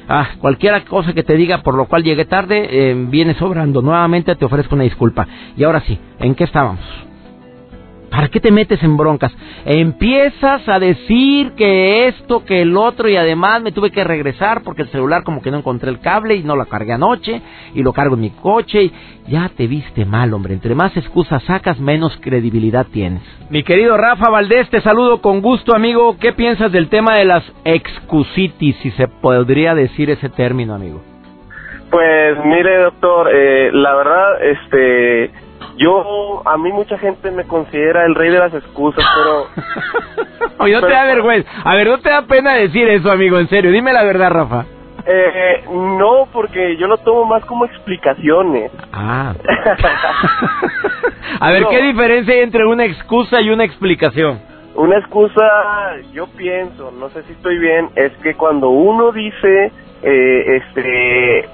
Ah, 0.09 0.29
cualquier 0.41 0.85
cosa 0.85 1.13
que 1.13 1.23
te 1.23 1.37
diga 1.37 1.63
por 1.63 1.75
lo 1.75 1.87
cual 1.87 2.03
llegué 2.03 2.25
tarde, 2.25 2.69
eh, 2.71 2.95
viene 3.09 3.35
sobrando. 3.35 3.81
Nuevamente 3.81 4.35
te 4.35 4.45
ofrezco 4.45 4.75
una 4.75 4.85
disculpa. 4.85 5.27
Y 5.57 5.65
ahora 5.65 5.81
sí, 5.87 5.99
¿en 6.19 6.35
qué 6.35 6.45
estábamos? 6.45 7.10
¿Para 8.11 8.29
qué 8.29 8.41
te 8.41 8.51
metes 8.51 8.83
en 8.83 8.97
broncas? 8.97 9.33
Empiezas 9.65 10.69
a 10.69 10.81
decir 10.81 11.53
que 11.53 12.09
esto, 12.09 12.45
que 12.45 12.63
el 12.63 12.77
otro 12.77 13.09
y 13.09 13.17
además 13.17 13.63
me 13.63 13.71
tuve 13.71 13.93
que 13.93 14.03
regresar 14.03 14.63
porque 14.63 14.83
el 14.83 14.89
celular 14.89 15.23
como 15.23 15.41
que 15.41 15.51
no 15.51 15.59
encontré 15.59 15.91
el 15.91 16.01
cable 16.01 16.35
y 16.35 16.43
no 16.43 16.57
lo 16.57 16.67
cargué 16.67 16.93
anoche 16.93 17.41
y 17.73 17.83
lo 17.83 17.93
cargo 17.93 18.17
en 18.17 18.23
mi 18.23 18.31
coche 18.31 18.83
y 18.83 18.93
ya 19.29 19.49
te 19.57 19.69
viste 19.69 20.05
mal, 20.05 20.35
hombre. 20.35 20.55
Entre 20.55 20.75
más 20.75 20.97
excusas 20.97 21.43
sacas, 21.45 21.79
menos 21.79 22.19
credibilidad 22.21 22.87
tienes. 22.93 23.23
Mi 23.49 23.63
querido 23.63 23.97
Rafa 23.97 24.29
Valdés, 24.29 24.69
te 24.71 24.81
saludo 24.81 25.21
con 25.21 25.41
gusto, 25.41 25.75
amigo. 25.75 26.17
¿Qué 26.19 26.33
piensas 26.33 26.73
del 26.73 26.89
tema 26.89 27.15
de 27.15 27.27
las 27.27 27.45
excusitis, 27.65 28.77
si 28.83 28.91
se 28.93 29.07
podría 29.07 29.75
decir 29.75 30.11
ese 30.11 30.29
término, 30.31 30.75
amigo? 30.75 31.01
Pues 31.91 32.45
mire, 32.45 32.79
doctor, 32.83 33.31
eh, 33.33 33.71
la 33.73 33.95
verdad, 33.95 34.43
este 34.43 35.50
yo, 35.81 36.43
a 36.47 36.59
mí 36.59 36.71
mucha 36.73 36.99
gente 36.99 37.31
me 37.31 37.45
considera 37.45 38.05
el 38.05 38.15
rey 38.15 38.31
de 38.31 38.39
las 38.39 38.53
excusas, 38.53 39.03
pero... 39.17 39.47
Oye, 40.59 40.75
no 40.75 40.87
te 40.87 40.93
da 40.93 41.05
vergüenza. 41.05 41.51
A 41.65 41.75
ver, 41.75 41.89
¿no 41.89 41.99
te 41.99 42.11
da 42.11 42.23
pena 42.27 42.53
decir 42.55 42.87
eso, 42.89 43.11
amigo? 43.11 43.39
En 43.39 43.49
serio, 43.49 43.73
dime 43.73 43.93
la 43.93 44.05
verdad, 44.05 44.31
Rafa. 44.31 44.67
Eh, 45.07 45.65
no, 45.71 46.29
porque 46.33 46.77
yo 46.77 46.87
lo 46.87 46.99
tomo 46.99 47.25
más 47.25 47.43
como 47.47 47.65
explicaciones. 47.65 48.71
Ah. 48.93 49.35
a 51.41 51.51
ver, 51.51 51.65
¿qué 51.71 51.83
diferencia 51.83 52.35
hay 52.35 52.41
entre 52.41 52.67
una 52.67 52.85
excusa 52.85 53.41
y 53.41 53.49
una 53.49 53.65
explicación? 53.65 54.39
Una 54.75 54.99
excusa, 54.99 55.43
yo 56.13 56.27
pienso, 56.37 56.93
no 56.93 57.09
sé 57.09 57.23
si 57.23 57.33
estoy 57.33 57.59
bien, 57.59 57.89
es 57.97 58.13
que 58.19 58.35
cuando 58.35 58.69
uno 58.69 59.13
dice 59.13 59.73
eh, 60.03 60.57
este 60.57 61.49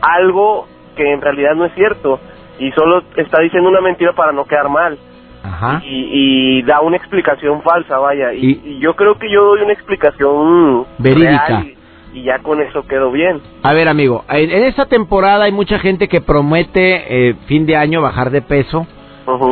algo 0.00 0.66
que 0.96 1.12
en 1.12 1.20
realidad 1.20 1.54
no 1.54 1.66
es 1.66 1.74
cierto, 1.74 2.18
y 2.58 2.70
solo 2.72 3.02
está 3.16 3.40
diciendo 3.40 3.68
una 3.68 3.80
mentira 3.80 4.12
para 4.12 4.32
no 4.32 4.44
quedar 4.44 4.68
mal. 4.68 4.98
Ajá. 5.42 5.82
Y, 5.84 6.62
da 6.62 6.80
una 6.80 6.96
explicación 6.96 7.62
falsa, 7.62 7.98
vaya. 7.98 8.32
Y, 8.32 8.78
yo 8.80 8.94
creo 8.94 9.18
que 9.18 9.30
yo 9.30 9.44
doy 9.44 9.62
una 9.62 9.72
explicación 9.72 10.86
verídica. 10.98 11.64
y, 12.12 12.22
ya 12.22 12.38
con 12.40 12.60
eso 12.60 12.86
quedó 12.86 13.10
bien. 13.10 13.40
A 13.62 13.72
ver, 13.72 13.88
amigo, 13.88 14.24
en, 14.28 14.50
esta 14.64 14.86
temporada 14.86 15.44
hay 15.44 15.52
mucha 15.52 15.78
gente 15.78 16.08
que 16.08 16.20
promete 16.20 17.28
eh, 17.30 17.34
fin 17.46 17.66
de 17.66 17.76
año 17.76 18.02
bajar 18.02 18.30
de 18.30 18.42
peso. 18.42 18.86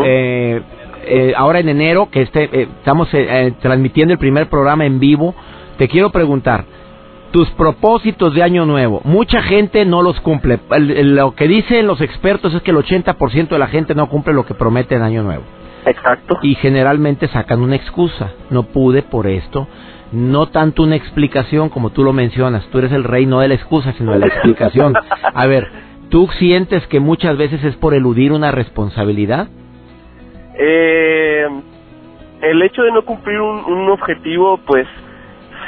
eh, 0.05 0.63
eh, 1.09 1.33
ahora 1.37 1.61
en 1.61 1.69
enero, 1.69 2.09
que 2.11 2.23
este, 2.23 2.45
eh, 2.45 2.69
estamos 2.79 3.09
transmitiendo 3.61 4.13
el 4.13 4.19
primer 4.19 4.49
programa 4.49 4.85
en 4.85 4.99
vivo, 4.99 5.35
te 5.79 5.87
quiero 5.89 6.11
preguntar, 6.11 6.65
tus 7.37 7.51
propósitos 7.51 8.33
de 8.33 8.43
año 8.43 8.65
nuevo, 8.65 9.03
mucha 9.05 9.43
gente 9.43 9.85
no 9.85 10.01
los 10.01 10.19
cumple. 10.21 10.59
lo 10.79 11.35
que 11.35 11.47
dicen 11.47 11.87
los 11.87 12.01
expertos 12.01 12.55
es 12.55 12.63
que 12.63 12.71
el 12.71 12.79
80% 12.79 13.49
de 13.49 13.59
la 13.59 13.67
gente 13.67 13.95
no 13.95 14.09
cumple 14.09 14.33
lo 14.33 14.47
que 14.47 14.55
promete 14.55 14.95
en 14.95 15.03
año 15.03 15.23
nuevo. 15.23 15.43
Exacto. 15.85 16.39
Y 16.41 16.55
generalmente 16.55 17.29
sacan 17.29 17.61
una 17.61 17.77
excusa. 17.77 18.33
No 18.49 18.63
pude 18.63 19.03
por 19.03 19.27
esto. 19.27 19.69
No 20.13 20.47
tanto 20.47 20.83
una 20.83 20.97
explicación 20.97 21.69
como 21.69 21.91
tú 21.91 22.05
lo 22.05 22.15
mencionas. 22.15 22.67
Tú 22.69 22.79
eres 22.79 22.93
el 22.93 23.05
rey 23.05 23.27
no 23.27 23.41
de 23.41 23.49
la 23.49 23.55
excusa, 23.55 23.93
sino 23.99 24.13
de 24.13 24.21
la 24.21 24.29
explicación. 24.29 24.95
A 25.35 25.47
ver, 25.47 25.69
¿tú 26.09 26.31
sientes 26.39 26.87
que 26.87 27.01
muchas 27.01 27.37
veces 27.37 27.63
es 27.65 27.77
por 27.77 27.93
eludir 27.93 28.33
una 28.33 28.51
responsabilidad? 28.51 29.49
Eh, 30.59 31.47
el 32.41 32.63
hecho 32.63 32.81
de 32.81 32.93
no 32.93 33.05
cumplir 33.05 33.39
un, 33.43 33.63
un 33.63 33.91
objetivo, 33.91 34.59
pues 34.67 34.89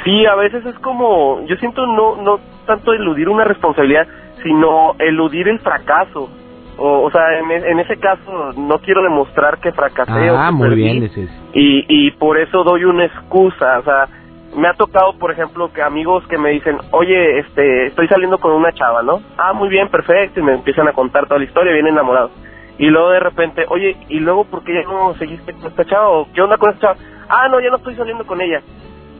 Sí, 0.03 0.25
a 0.25 0.35
veces 0.35 0.65
es 0.65 0.77
como, 0.79 1.45
yo 1.45 1.55
siento 1.57 1.85
no, 1.85 2.15
no 2.21 2.39
tanto 2.65 2.93
eludir 2.93 3.27
una 3.29 3.43
responsabilidad, 3.43 4.07
sino 4.43 4.95
eludir 4.99 5.47
el 5.47 5.59
fracaso. 5.59 6.29
O, 6.77 7.01
o 7.01 7.11
sea, 7.11 7.39
en, 7.39 7.51
en, 7.51 7.79
ese 7.79 7.97
caso 7.97 8.53
no 8.55 8.79
quiero 8.79 9.03
demostrar 9.03 9.59
que 9.59 9.73
fracasé 9.73 10.29
ah, 10.29 10.47
o 10.47 10.51
que 10.51 10.55
muy 10.55 10.69
perdí, 10.69 10.81
bien, 10.81 11.03
ese 11.03 11.23
es. 11.23 11.29
y, 11.53 11.85
y 11.89 12.11
por 12.11 12.37
eso 12.37 12.63
doy 12.63 12.85
una 12.85 13.03
excusa. 13.03 13.79
O 13.79 13.83
sea, 13.83 14.07
me 14.55 14.67
ha 14.69 14.73
tocado, 14.73 15.17
por 15.19 15.31
ejemplo, 15.31 15.73
que 15.73 15.81
amigos 15.81 16.25
que 16.27 16.37
me 16.37 16.51
dicen, 16.51 16.77
oye, 16.91 17.39
este, 17.39 17.87
estoy 17.87 18.07
saliendo 18.07 18.37
con 18.37 18.53
una 18.53 18.71
chava, 18.71 19.03
¿no? 19.03 19.21
Ah, 19.37 19.51
muy 19.51 19.67
bien, 19.67 19.89
perfecto, 19.89 20.39
y 20.39 20.43
me 20.43 20.53
empiezan 20.53 20.87
a 20.87 20.93
contar 20.93 21.25
toda 21.27 21.39
la 21.39 21.45
historia, 21.45 21.73
bien 21.73 21.87
enamorados. 21.87 22.31
Y 22.77 22.85
luego 22.85 23.09
de 23.09 23.19
repente, 23.19 23.65
oye, 23.67 23.97
¿y 24.07 24.21
luego 24.21 24.45
por 24.45 24.63
qué 24.63 24.73
ya 24.73 24.83
no 24.83 25.13
seguiste 25.15 25.51
con 25.53 25.65
esta 25.67 25.83
chava? 25.83 26.07
¿O 26.07 26.27
qué 26.33 26.41
onda 26.41 26.57
con 26.57 26.69
esta 26.71 26.93
chava? 26.93 26.99
Ah, 27.27 27.49
no, 27.49 27.59
ya 27.59 27.69
no 27.69 27.75
estoy 27.75 27.95
saliendo 27.95 28.25
con 28.25 28.39
ella 28.39 28.61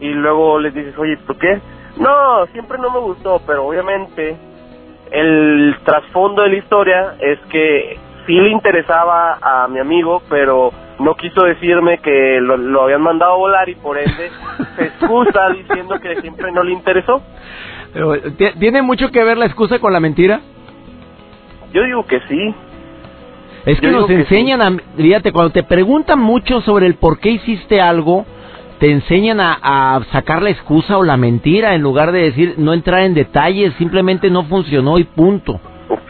y 0.00 0.08
luego 0.08 0.58
les 0.58 0.74
dices, 0.74 0.96
oye, 0.98 1.16
¿por 1.26 1.36
qué? 1.36 1.60
No, 1.96 2.46
siempre 2.52 2.78
no 2.78 2.90
me 2.90 2.98
gustó, 3.00 3.40
pero 3.46 3.66
obviamente 3.66 4.36
el 5.10 5.76
trasfondo 5.84 6.42
de 6.42 6.48
la 6.50 6.56
historia 6.56 7.14
es 7.20 7.38
que 7.50 7.98
sí 8.26 8.34
le 8.34 8.50
interesaba 8.50 9.38
a 9.42 9.68
mi 9.68 9.80
amigo, 9.80 10.22
pero 10.28 10.72
no 10.98 11.14
quiso 11.14 11.42
decirme 11.44 11.98
que 11.98 12.38
lo, 12.40 12.82
habían 12.82 13.02
mandado 13.02 13.32
a 13.32 13.36
volar 13.36 13.68
y 13.68 13.74
por 13.74 13.98
ende 13.98 14.30
se 14.76 14.84
excusa 14.84 15.50
diciendo 15.50 15.98
que 16.00 16.20
siempre 16.20 16.52
no 16.52 16.62
le 16.62 16.72
interesó. 16.72 17.22
¿Tiene 18.58 18.82
mucho 18.82 19.10
que 19.10 19.24
ver 19.24 19.36
la 19.36 19.46
excusa 19.46 19.78
con 19.78 19.92
la 19.92 20.00
mentira? 20.00 20.40
Yo 21.72 21.82
digo 21.82 22.06
que 22.06 22.20
sí. 22.28 22.54
Es 23.66 23.80
que 23.80 23.90
nos 23.90 24.08
enseñan, 24.08 24.62
a, 24.62 24.76
fíjate, 24.96 25.32
cuando 25.32 25.52
te 25.52 25.62
preguntan 25.62 26.18
mucho 26.18 26.60
sobre 26.62 26.86
el 26.86 26.94
por 26.94 27.18
qué 27.18 27.30
hiciste 27.30 27.80
algo, 27.80 28.24
te 28.80 28.90
enseñan 28.90 29.40
a, 29.40 30.00
sacar 30.10 30.42
la 30.42 30.48
excusa 30.48 30.96
o 30.96 31.04
la 31.04 31.18
mentira 31.18 31.74
en 31.74 31.82
lugar 31.82 32.12
de 32.12 32.22
decir, 32.22 32.54
no 32.56 32.72
entrar 32.72 33.02
en 33.02 33.12
detalles, 33.12 33.74
simplemente 33.74 34.30
no 34.30 34.44
funcionó 34.44 34.98
y 34.98 35.04
punto. 35.04 35.60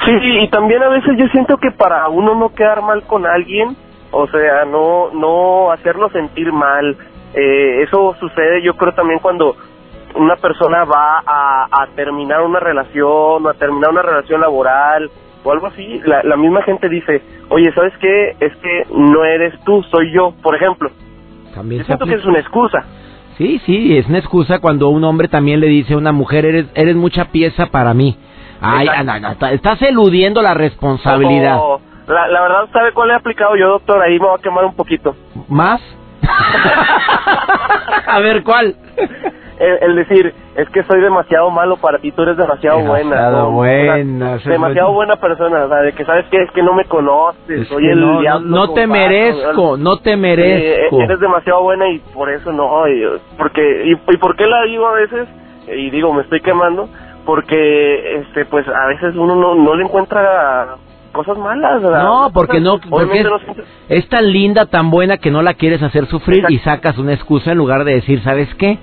Sí, 0.05 0.39
y 0.43 0.49
también 0.49 0.81
a 0.83 0.89
veces 0.89 1.17
yo 1.19 1.27
siento 1.33 1.57
que 1.57 1.73
para 1.73 2.09
uno 2.09 2.37
no 2.37 2.55
quedar 2.55 2.81
mal 2.83 3.03
con 3.03 3.27
alguien, 3.27 3.77
o 4.13 4.27
sea, 4.29 4.65
no, 4.67 5.11
no 5.13 5.73
hacerlo 5.73 6.11
sentir 6.11 6.53
mal, 6.53 6.97
eh, 7.35 7.83
eso 7.83 8.15
sucede 8.21 8.63
yo 8.63 8.75
creo 8.75 8.93
también 8.93 9.19
cuando 9.19 9.57
una 10.15 10.37
persona 10.37 10.85
va 10.85 11.23
a, 11.27 11.87
terminar 11.97 12.43
una 12.43 12.61
relación 12.61 13.45
o 13.45 13.49
a 13.49 13.55
terminar 13.55 13.91
una 13.91 14.03
relación 14.03 14.41
laboral 14.41 15.11
o 15.43 15.51
algo 15.51 15.67
así, 15.67 16.01
la, 16.05 16.23
la 16.23 16.37
misma 16.37 16.63
gente 16.63 16.89
dice, 16.89 17.21
oye, 17.49 17.73
¿sabes 17.73 17.95
qué? 18.01 18.37
Es 18.39 18.55
que 18.57 18.85
no 18.95 19.25
eres 19.25 19.55
tú, 19.65 19.83
soy 19.91 20.13
yo, 20.13 20.35
por 20.41 20.55
ejemplo. 20.55 20.91
También 21.55 21.85
siento 21.85 22.07
que 22.07 22.15
es 22.15 22.25
una 22.25 22.39
excusa. 22.39 22.85
Sí, 23.39 23.61
sí, 23.65 23.97
es 23.97 24.07
una 24.07 24.19
excusa 24.19 24.59
cuando 24.59 24.89
un 24.89 25.03
hombre 25.05 25.29
también 25.29 25.61
le 25.61 25.67
dice 25.67 25.95
a 25.95 25.97
una 25.97 26.13
mujer, 26.13 26.45
eres, 26.45 26.67
eres 26.75 26.95
mucha 26.95 27.27
pieza 27.27 27.67
para 27.67 27.95
mí. 27.95 28.17
Ay, 28.61 28.89
estás 29.53 29.81
eludiendo 29.83 30.43
la 30.43 30.53
responsabilidad. 30.53 31.59
la, 32.07 32.29
la 32.29 32.43
verdad, 32.43 32.69
¿sabe 32.73 32.93
cuál 32.93 33.11
he 33.11 33.15
aplicado 33.15 33.57
yo, 33.57 33.69
doctor? 33.69 34.03
Ahí 34.03 34.19
me 34.19 34.27
va 34.27 34.35
a 34.35 34.39
quemar 34.39 34.65
un 34.65 34.75
poquito. 34.75 35.17
¿Más? 35.49 35.81
a 38.07 38.21
ver, 38.21 38.43
¿cuál? 38.43 38.77
el, 39.61 39.97
decir, 39.97 40.35
es 40.57 40.69
que 40.71 40.83
soy 40.85 41.01
demasiado 41.01 41.51
malo 41.51 41.77
para 41.77 41.99
ti, 41.99 42.11
tú 42.13 42.23
eres 42.23 42.37
demasiado, 42.37 42.79
demasiado 42.79 43.51
buena. 43.51 44.39
demasiado 44.39 44.93
buena 44.93 45.17
persona, 45.17 45.65
o 45.65 45.69
sea, 45.69 45.79
de 45.79 45.93
que 45.93 46.05
sabes 46.05 46.27
que 46.27 46.43
es 46.43 46.51
que 46.53 46.63
no 46.63 46.73
me 46.73 46.85
conoces, 46.87 47.69
soy 47.69 47.89
el 47.89 48.01
no, 48.01 48.41
no, 48.41 48.73
te 48.73 48.87
merezco, 48.87 49.77
no 49.77 49.99
te 49.99 50.17
merezco. 50.17 51.01
eres 51.01 51.21
demasiado 51.21 51.63
buena 51.63 51.89
y 51.91 51.99
por 51.99 52.31
eso 52.31 52.53
no, 52.53 52.85
porque 53.37 53.85
y, 53.85 53.93
y 53.93 54.17
por 54.17 54.37
qué 54.37 54.47
la 54.47 54.63
digo 54.63 54.87
a 54.87 54.95
veces 54.95 55.29
y 55.69 55.91
digo, 55.91 56.13
me 56.13 56.23
estoy 56.23 56.41
quemando 56.41 56.89
porque 57.25 58.17
este 58.17 58.45
pues 58.47 58.67
a 58.67 58.87
veces 58.89 59.15
uno 59.15 59.37
no, 59.37 59.55
no 59.55 59.75
le 59.75 59.85
encuentra 59.85 60.77
cosas 61.13 61.37
malas, 61.39 61.83
¿verdad? 61.83 62.05
No, 62.05 62.31
porque 62.33 62.61
no, 62.61 62.79
porque 62.79 63.25
es, 63.89 64.09
tan 64.09 64.31
linda, 64.33 64.67
tan 64.67 64.91
buena 64.91 65.19
que 65.19 65.31
no 65.31 65.43
la 65.43 65.55
quieres 65.55 65.83
hacer 65.83 66.07
sufrir 66.07 66.45
y 66.49 66.59
sacas 66.59 66.99
una 66.99 67.15
excusa 67.15 67.53
en 67.53 67.59
lugar 67.59 67.85
de 67.85 67.95
decir, 67.95 68.23
¿sabes 68.23 68.53
qué? 68.55 68.79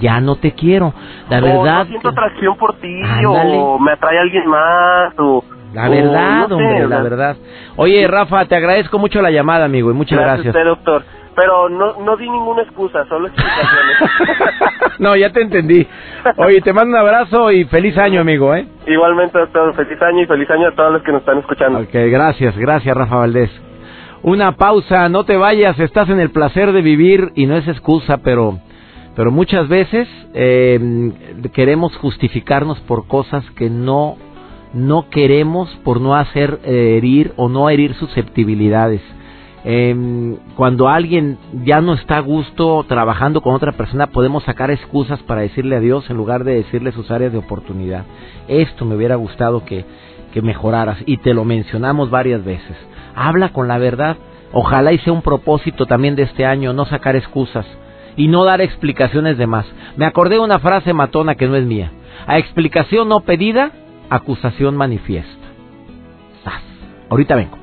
Ya 0.00 0.20
no 0.20 0.36
te 0.36 0.52
quiero. 0.52 0.92
La 1.28 1.40
verdad. 1.40 1.80
No 1.80 1.86
siento 1.86 2.08
atracción 2.08 2.56
por 2.56 2.74
ti, 2.76 3.02
o 3.26 3.78
me 3.78 3.92
atrae 3.92 4.18
alguien 4.18 4.46
más, 4.46 5.14
o. 5.18 5.44
La 5.72 5.88
verdad, 5.88 6.50
hombre, 6.50 6.88
la 6.88 7.02
verdad. 7.02 7.36
Oye, 7.76 8.06
Rafa, 8.08 8.46
te 8.46 8.56
agradezco 8.56 8.98
mucho 8.98 9.20
la 9.20 9.30
llamada, 9.30 9.66
amigo, 9.66 9.90
y 9.90 9.94
muchas 9.94 10.18
gracias. 10.18 10.54
gracias. 10.54 10.64
doctor. 10.64 11.02
Pero 11.36 11.68
no, 11.68 12.00
no 12.00 12.16
di 12.16 12.28
ninguna 12.28 12.62
excusa, 12.62 13.04
solo 13.04 13.28
explicaciones. 13.28 13.96
no, 14.98 15.14
ya 15.14 15.30
te 15.30 15.42
entendí. 15.42 15.86
Oye, 16.36 16.60
te 16.62 16.72
mando 16.72 16.96
un 16.96 17.00
abrazo 17.00 17.52
y 17.52 17.64
feliz 17.66 17.96
año, 17.96 18.20
amigo, 18.20 18.52
¿eh? 18.56 18.66
Igualmente, 18.88 19.38
doctor, 19.38 19.72
feliz 19.76 20.02
año 20.02 20.22
y 20.22 20.26
feliz 20.26 20.50
año 20.50 20.66
a 20.66 20.72
todos 20.72 20.94
los 20.94 21.02
que 21.02 21.12
nos 21.12 21.20
están 21.20 21.38
escuchando. 21.38 21.78
Ok, 21.78 21.92
gracias, 21.92 22.58
gracias, 22.58 22.96
Rafa 22.96 23.16
Valdés. 23.16 23.50
Una 24.22 24.56
pausa, 24.56 25.08
no 25.08 25.24
te 25.24 25.36
vayas, 25.36 25.78
estás 25.78 26.08
en 26.08 26.18
el 26.18 26.30
placer 26.30 26.72
de 26.72 26.82
vivir 26.82 27.30
y 27.36 27.46
no 27.46 27.56
es 27.56 27.68
excusa, 27.68 28.18
pero 28.24 28.58
pero 29.14 29.30
muchas 29.30 29.68
veces 29.68 30.08
eh, 30.34 31.12
queremos 31.52 31.96
justificarnos 31.96 32.78
por 32.80 33.06
cosas 33.06 33.44
que 33.56 33.68
no, 33.68 34.16
no 34.72 35.08
queremos 35.10 35.68
por 35.84 36.00
no 36.00 36.14
hacer 36.14 36.60
eh, 36.64 36.96
herir 36.96 37.32
o 37.36 37.48
no 37.48 37.68
herir 37.68 37.94
susceptibilidades. 37.94 39.00
Eh, 39.64 40.36
cuando 40.54 40.88
alguien 40.88 41.36
ya 41.64 41.80
no 41.80 41.94
está 41.94 42.18
a 42.18 42.20
gusto 42.20 42.84
trabajando 42.86 43.40
con 43.40 43.54
otra 43.54 43.72
persona, 43.72 44.06
podemos 44.06 44.44
sacar 44.44 44.70
excusas 44.70 45.20
para 45.24 45.40
decirle 45.40 45.76
adiós 45.76 46.08
en 46.08 46.16
lugar 46.16 46.44
de 46.44 46.54
decirle 46.54 46.92
sus 46.92 47.10
áreas 47.10 47.32
de 47.32 47.38
oportunidad. 47.38 48.04
Esto 48.46 48.84
me 48.84 48.94
hubiera 48.94 49.16
gustado 49.16 49.64
que, 49.64 49.84
que 50.32 50.42
mejoraras 50.42 50.98
y 51.06 51.16
te 51.16 51.34
lo 51.34 51.44
mencionamos 51.44 52.08
varias 52.08 52.44
veces. 52.44 52.76
Habla 53.16 53.48
con 53.48 53.66
la 53.66 53.78
verdad. 53.78 54.16
Ojalá 54.52 54.96
sea 54.98 55.12
un 55.12 55.22
propósito 55.22 55.86
también 55.86 56.14
de 56.14 56.22
este 56.22 56.46
año, 56.46 56.72
no 56.72 56.86
sacar 56.86 57.16
excusas 57.16 57.66
y 58.18 58.28
no 58.28 58.44
dar 58.44 58.60
explicaciones 58.60 59.38
de 59.38 59.46
más. 59.46 59.64
Me 59.96 60.04
acordé 60.04 60.34
de 60.34 60.42
una 60.42 60.58
frase 60.58 60.92
matona 60.92 61.36
que 61.36 61.48
no 61.48 61.56
es 61.56 61.64
mía. 61.64 61.92
A 62.26 62.36
explicación 62.36 63.08
no 63.08 63.20
pedida, 63.20 63.72
acusación 64.10 64.76
manifiesta. 64.76 65.38
Ahorita 67.10 67.36
vengo. 67.36 67.56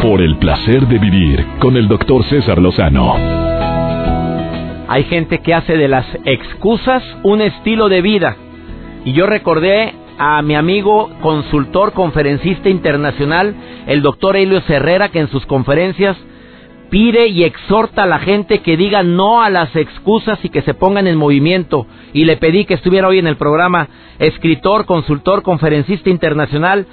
Por 0.00 0.20
el 0.20 0.36
placer 0.36 0.86
de 0.86 0.98
vivir 0.98 1.44
con 1.58 1.76
el 1.76 1.88
doctor 1.88 2.22
César 2.24 2.58
Lozano. 2.58 3.14
Hay 4.86 5.04
gente 5.04 5.40
que 5.40 5.54
hace 5.54 5.76
de 5.76 5.88
las 5.88 6.06
excusas 6.24 7.02
un 7.22 7.40
estilo 7.40 7.88
de 7.88 8.02
vida. 8.02 8.36
Y 9.04 9.12
yo 9.12 9.26
recordé 9.26 9.94
a 10.18 10.40
mi 10.42 10.54
amigo 10.54 11.10
consultor 11.20 11.92
conferencista 11.92 12.68
internacional, 12.68 13.54
el 13.86 14.02
doctor 14.02 14.36
Helio 14.36 14.62
Herrera, 14.68 15.08
que 15.08 15.18
en 15.18 15.28
sus 15.28 15.44
conferencias 15.46 16.16
pide 16.90 17.28
y 17.28 17.44
exhorta 17.44 18.04
a 18.04 18.06
la 18.06 18.18
gente 18.18 18.60
que 18.60 18.76
diga 18.76 19.02
no 19.02 19.42
a 19.42 19.50
las 19.50 19.74
excusas 19.76 20.38
y 20.44 20.48
que 20.48 20.62
se 20.62 20.74
pongan 20.74 21.06
en 21.06 21.16
movimiento. 21.16 21.86
Y 22.12 22.24
le 22.24 22.36
pedí 22.36 22.64
que 22.64 22.74
estuviera 22.74 23.08
hoy 23.08 23.18
en 23.18 23.26
el 23.26 23.36
programa 23.36 23.88
escritor, 24.18 24.86
consultor, 24.86 25.42
conferencista 25.42 26.10
internacional. 26.10 26.86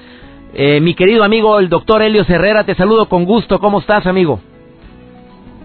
Eh, 0.53 0.81
mi 0.81 0.95
querido 0.95 1.23
amigo, 1.23 1.59
el 1.59 1.69
doctor 1.69 2.01
Helio 2.01 2.25
Herrera, 2.27 2.63
te 2.63 2.75
saludo 2.75 3.07
con 3.07 3.25
gusto. 3.25 3.59
¿Cómo 3.59 3.79
estás, 3.79 4.05
amigo? 4.05 4.39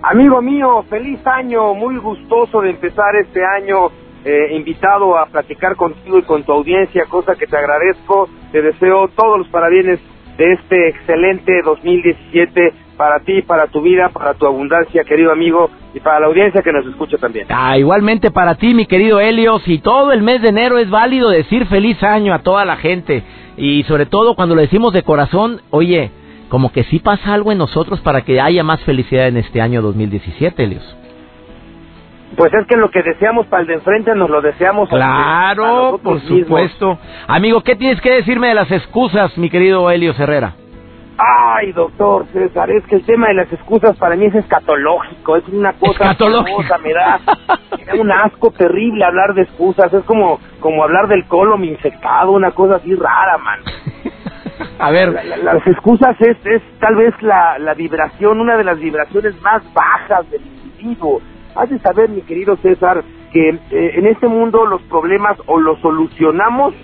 Amigo 0.02 0.40
mío, 0.40 0.84
feliz 0.88 1.18
año, 1.26 1.74
muy 1.74 1.96
gustoso 1.96 2.60
de 2.60 2.70
empezar 2.70 3.16
este 3.16 3.44
año, 3.44 3.88
eh, 4.24 4.54
invitado 4.54 5.18
a 5.18 5.26
platicar 5.26 5.74
contigo 5.74 6.18
y 6.18 6.22
con 6.22 6.44
tu 6.44 6.52
audiencia, 6.52 7.06
cosa 7.08 7.34
que 7.34 7.46
te 7.46 7.56
agradezco. 7.56 8.28
Te 8.52 8.62
deseo 8.62 9.08
todos 9.08 9.38
los 9.38 9.48
parabienes 9.48 9.98
de 10.36 10.52
este 10.52 10.88
excelente 10.88 11.62
2017 11.64 12.72
para 12.96 13.20
ti, 13.20 13.42
para 13.42 13.66
tu 13.66 13.82
vida, 13.82 14.08
para 14.08 14.34
tu 14.34 14.46
abundancia, 14.46 15.04
querido 15.04 15.30
amigo, 15.30 15.70
y 15.94 16.00
para 16.00 16.20
la 16.20 16.26
audiencia 16.26 16.62
que 16.62 16.72
nos 16.72 16.86
escucha 16.86 17.18
también. 17.18 17.46
Ah, 17.50 17.78
igualmente 17.78 18.30
para 18.30 18.54
ti, 18.54 18.74
mi 18.74 18.86
querido 18.86 19.20
Helios, 19.20 19.62
y 19.66 19.78
todo 19.78 20.12
el 20.12 20.22
mes 20.22 20.42
de 20.42 20.48
enero 20.48 20.78
es 20.78 20.90
válido 20.90 21.30
decir 21.30 21.66
feliz 21.66 22.02
año 22.02 22.34
a 22.34 22.40
toda 22.40 22.64
la 22.64 22.76
gente, 22.76 23.22
y 23.56 23.82
sobre 23.84 24.06
todo 24.06 24.34
cuando 24.34 24.54
lo 24.54 24.62
decimos 24.62 24.92
de 24.92 25.02
corazón, 25.02 25.60
oye, 25.70 26.10
como 26.48 26.72
que 26.72 26.84
sí 26.84 26.98
pasa 26.98 27.34
algo 27.34 27.52
en 27.52 27.58
nosotros 27.58 28.00
para 28.00 28.22
que 28.22 28.40
haya 28.40 28.62
más 28.62 28.82
felicidad 28.84 29.28
en 29.28 29.36
este 29.36 29.60
año 29.60 29.82
2017, 29.82 30.62
Helios. 30.62 30.96
Pues 32.36 32.52
es 32.52 32.66
que 32.66 32.76
lo 32.76 32.90
que 32.90 33.02
deseamos 33.02 33.46
para 33.46 33.62
el 33.62 33.68
de 33.68 33.74
enfrente 33.74 34.14
nos 34.14 34.28
lo 34.28 34.40
deseamos. 34.40 34.88
Claro, 34.88 36.00
por 36.02 36.20
supuesto. 36.20 36.98
Amigo, 37.26 37.62
¿qué 37.62 37.76
tienes 37.76 38.00
que 38.00 38.10
decirme 38.10 38.48
de 38.48 38.54
las 38.54 38.70
excusas, 38.70 39.36
mi 39.38 39.48
querido 39.48 39.90
Helio 39.90 40.12
Herrera? 40.18 40.54
Ay, 41.18 41.72
doctor 41.72 42.26
César, 42.32 42.70
es 42.70 42.84
que 42.86 42.96
el 42.96 43.06
tema 43.06 43.28
de 43.28 43.34
las 43.34 43.50
excusas 43.50 43.96
para 43.96 44.16
mí 44.16 44.26
es 44.26 44.34
escatológico, 44.34 45.36
es 45.36 45.48
una 45.48 45.72
cosa 45.72 45.92
escatológico. 45.92 46.62
me 46.82 46.92
da, 46.92 47.20
me 47.78 47.84
da 47.84 47.94
un 47.94 48.12
asco 48.12 48.50
terrible 48.50 49.02
hablar 49.02 49.32
de 49.32 49.42
excusas, 49.42 49.92
es 49.94 50.04
como 50.04 50.38
como 50.60 50.84
hablar 50.84 51.08
del 51.08 51.24
colon 51.26 51.64
infectado, 51.64 52.32
una 52.32 52.50
cosa 52.50 52.76
así 52.76 52.94
rara, 52.94 53.38
man. 53.38 53.60
A 54.78 54.90
ver, 54.90 55.12
las 55.42 55.66
excusas 55.66 56.16
es, 56.20 56.36
es 56.44 56.62
tal 56.80 56.96
vez 56.96 57.14
la, 57.22 57.58
la 57.58 57.72
vibración, 57.72 58.40
una 58.40 58.56
de 58.56 58.64
las 58.64 58.78
vibraciones 58.78 59.40
más 59.40 59.62
bajas 59.72 60.30
del 60.30 60.42
individuo. 60.42 61.20
Has 61.56 61.70
de 61.70 61.78
saber, 61.78 62.10
mi 62.10 62.22
querido 62.22 62.56
César, 62.56 63.02
que 63.32 63.48
eh, 63.48 63.58
en 63.70 64.06
este 64.06 64.28
mundo 64.28 64.66
los 64.66 64.82
problemas 64.82 65.38
o 65.46 65.58
los 65.58 65.80
solucionamos 65.80 66.74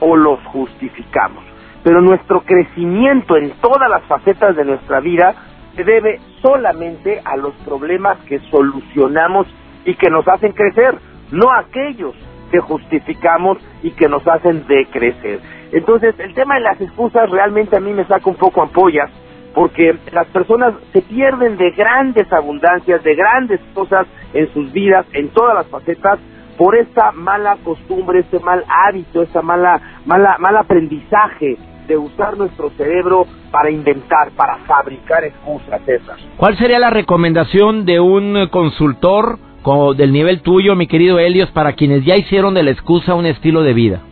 o 0.00 0.16
los 0.16 0.38
justificamos 0.46 1.48
pero 1.82 2.00
nuestro 2.00 2.42
crecimiento 2.42 3.36
en 3.36 3.50
todas 3.60 3.88
las 3.88 4.02
facetas 4.04 4.56
de 4.56 4.64
nuestra 4.64 5.00
vida 5.00 5.34
se 5.76 5.84
debe 5.84 6.20
solamente 6.42 7.20
a 7.24 7.36
los 7.36 7.54
problemas 7.64 8.18
que 8.26 8.40
solucionamos 8.50 9.46
y 9.84 9.94
que 9.94 10.10
nos 10.10 10.26
hacen 10.28 10.52
crecer, 10.52 10.96
no 11.30 11.50
a 11.50 11.60
aquellos 11.60 12.14
que 12.50 12.58
justificamos 12.58 13.58
y 13.82 13.92
que 13.92 14.08
nos 14.08 14.26
hacen 14.26 14.66
decrecer. 14.66 15.40
Entonces, 15.72 16.14
el 16.18 16.34
tema 16.34 16.56
de 16.56 16.60
las 16.60 16.80
excusas 16.80 17.30
realmente 17.30 17.76
a 17.76 17.80
mí 17.80 17.92
me 17.92 18.04
saca 18.06 18.28
un 18.28 18.36
poco 18.36 18.62
ampollas, 18.62 19.10
porque 19.58 19.92
las 20.12 20.28
personas 20.28 20.72
se 20.92 21.02
pierden 21.02 21.56
de 21.56 21.72
grandes 21.72 22.32
abundancias, 22.32 23.02
de 23.02 23.16
grandes 23.16 23.58
cosas 23.74 24.06
en 24.32 24.48
sus 24.52 24.72
vidas, 24.72 25.04
en 25.12 25.30
todas 25.30 25.52
las 25.52 25.66
facetas, 25.66 26.20
por 26.56 26.76
esta 26.76 27.10
mala 27.10 27.56
costumbre, 27.64 28.20
este 28.20 28.38
mal 28.38 28.62
hábito, 28.68 29.20
esta 29.20 29.42
mala, 29.42 29.80
mala, 30.06 30.36
mal 30.38 30.56
aprendizaje 30.58 31.56
de 31.88 31.96
usar 31.96 32.38
nuestro 32.38 32.70
cerebro 32.76 33.26
para 33.50 33.68
inventar, 33.68 34.30
para 34.36 34.58
fabricar 34.58 35.24
excusas 35.24 35.80
esas. 35.88 36.20
¿Cuál 36.36 36.56
sería 36.56 36.78
la 36.78 36.90
recomendación 36.90 37.84
de 37.84 37.98
un 37.98 38.46
consultor 38.52 39.40
como 39.62 39.92
del 39.92 40.12
nivel 40.12 40.40
tuyo, 40.42 40.76
mi 40.76 40.86
querido 40.86 41.18
Helios, 41.18 41.50
para 41.50 41.72
quienes 41.72 42.04
ya 42.04 42.14
hicieron 42.14 42.54
de 42.54 42.62
la 42.62 42.70
excusa 42.70 43.16
un 43.16 43.26
estilo 43.26 43.64
de 43.64 43.74
vida? 43.74 44.02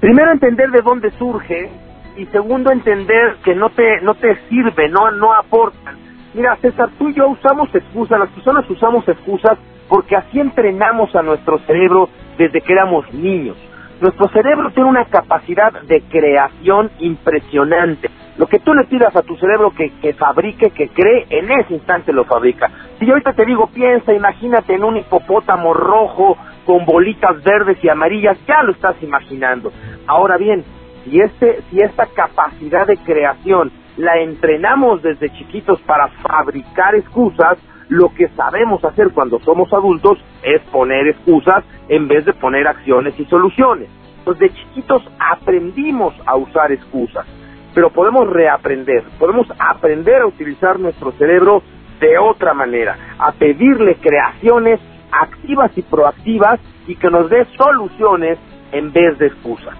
Primero 0.00 0.30
entender 0.30 0.70
de 0.72 0.82
dónde 0.82 1.10
surge 1.12 1.83
y 2.16 2.26
segundo 2.26 2.70
entender 2.70 3.36
que 3.44 3.54
no 3.54 3.70
te 3.70 4.00
no 4.02 4.14
te 4.14 4.36
sirve, 4.48 4.88
no 4.88 5.10
no 5.12 5.32
aportan. 5.32 5.96
Mira, 6.34 6.56
César, 6.56 6.90
tú 6.98 7.08
y 7.08 7.14
yo 7.14 7.28
usamos 7.28 7.72
excusas, 7.74 8.18
las 8.18 8.30
personas 8.30 8.68
usamos 8.68 9.08
excusas 9.08 9.58
porque 9.88 10.16
así 10.16 10.40
entrenamos 10.40 11.14
a 11.14 11.22
nuestro 11.22 11.58
cerebro 11.60 12.08
desde 12.36 12.60
que 12.60 12.72
éramos 12.72 13.12
niños. 13.12 13.56
Nuestro 14.00 14.28
cerebro 14.28 14.70
tiene 14.70 14.88
una 14.88 15.04
capacidad 15.04 15.72
de 15.82 16.02
creación 16.02 16.90
impresionante. 16.98 18.10
Lo 18.36 18.46
que 18.46 18.58
tú 18.58 18.74
le 18.74 18.84
pidas 18.86 19.14
a 19.14 19.22
tu 19.22 19.36
cerebro 19.36 19.72
que, 19.72 20.12
fabrique, 20.14 20.70
que 20.70 20.88
cree, 20.88 21.26
en 21.30 21.50
ese 21.52 21.74
instante 21.74 22.12
lo 22.12 22.24
fabrica. 22.24 22.68
Si 22.98 23.06
yo 23.06 23.12
ahorita 23.12 23.32
te 23.34 23.46
digo, 23.46 23.68
piensa, 23.68 24.12
imagínate 24.12 24.74
en 24.74 24.82
un 24.82 24.96
hipopótamo 24.96 25.72
rojo 25.72 26.36
con 26.66 26.84
bolitas 26.84 27.42
verdes 27.44 27.78
y 27.82 27.88
amarillas, 27.88 28.36
ya 28.48 28.64
lo 28.64 28.72
estás 28.72 29.00
imaginando. 29.02 29.72
Ahora 30.08 30.36
bien, 30.36 30.64
si, 31.04 31.20
este, 31.20 31.62
si 31.70 31.80
esta 31.80 32.06
capacidad 32.06 32.86
de 32.86 32.96
creación 32.98 33.70
la 33.96 34.18
entrenamos 34.18 35.02
desde 35.02 35.30
chiquitos 35.30 35.80
para 35.82 36.08
fabricar 36.08 36.94
excusas, 36.94 37.58
lo 37.88 38.12
que 38.14 38.28
sabemos 38.28 38.84
hacer 38.84 39.10
cuando 39.12 39.38
somos 39.40 39.72
adultos 39.72 40.18
es 40.42 40.60
poner 40.72 41.06
excusas 41.08 41.64
en 41.88 42.08
vez 42.08 42.24
de 42.24 42.32
poner 42.32 42.66
acciones 42.66 43.18
y 43.18 43.24
soluciones. 43.26 43.88
Pues 44.24 44.38
de 44.38 44.50
chiquitos 44.50 45.02
aprendimos 45.18 46.14
a 46.24 46.36
usar 46.36 46.72
excusas, 46.72 47.26
pero 47.74 47.90
podemos 47.90 48.26
reaprender, 48.28 49.04
podemos 49.18 49.46
aprender 49.58 50.22
a 50.22 50.26
utilizar 50.26 50.80
nuestro 50.80 51.12
cerebro 51.12 51.62
de 52.00 52.18
otra 52.18 52.54
manera, 52.54 52.96
a 53.18 53.32
pedirle 53.32 53.96
creaciones 53.96 54.80
activas 55.12 55.70
y 55.76 55.82
proactivas 55.82 56.58
y 56.86 56.96
que 56.96 57.10
nos 57.10 57.28
dé 57.28 57.44
soluciones 57.56 58.38
en 58.72 58.92
vez 58.92 59.18
de 59.18 59.26
excusas. 59.26 59.76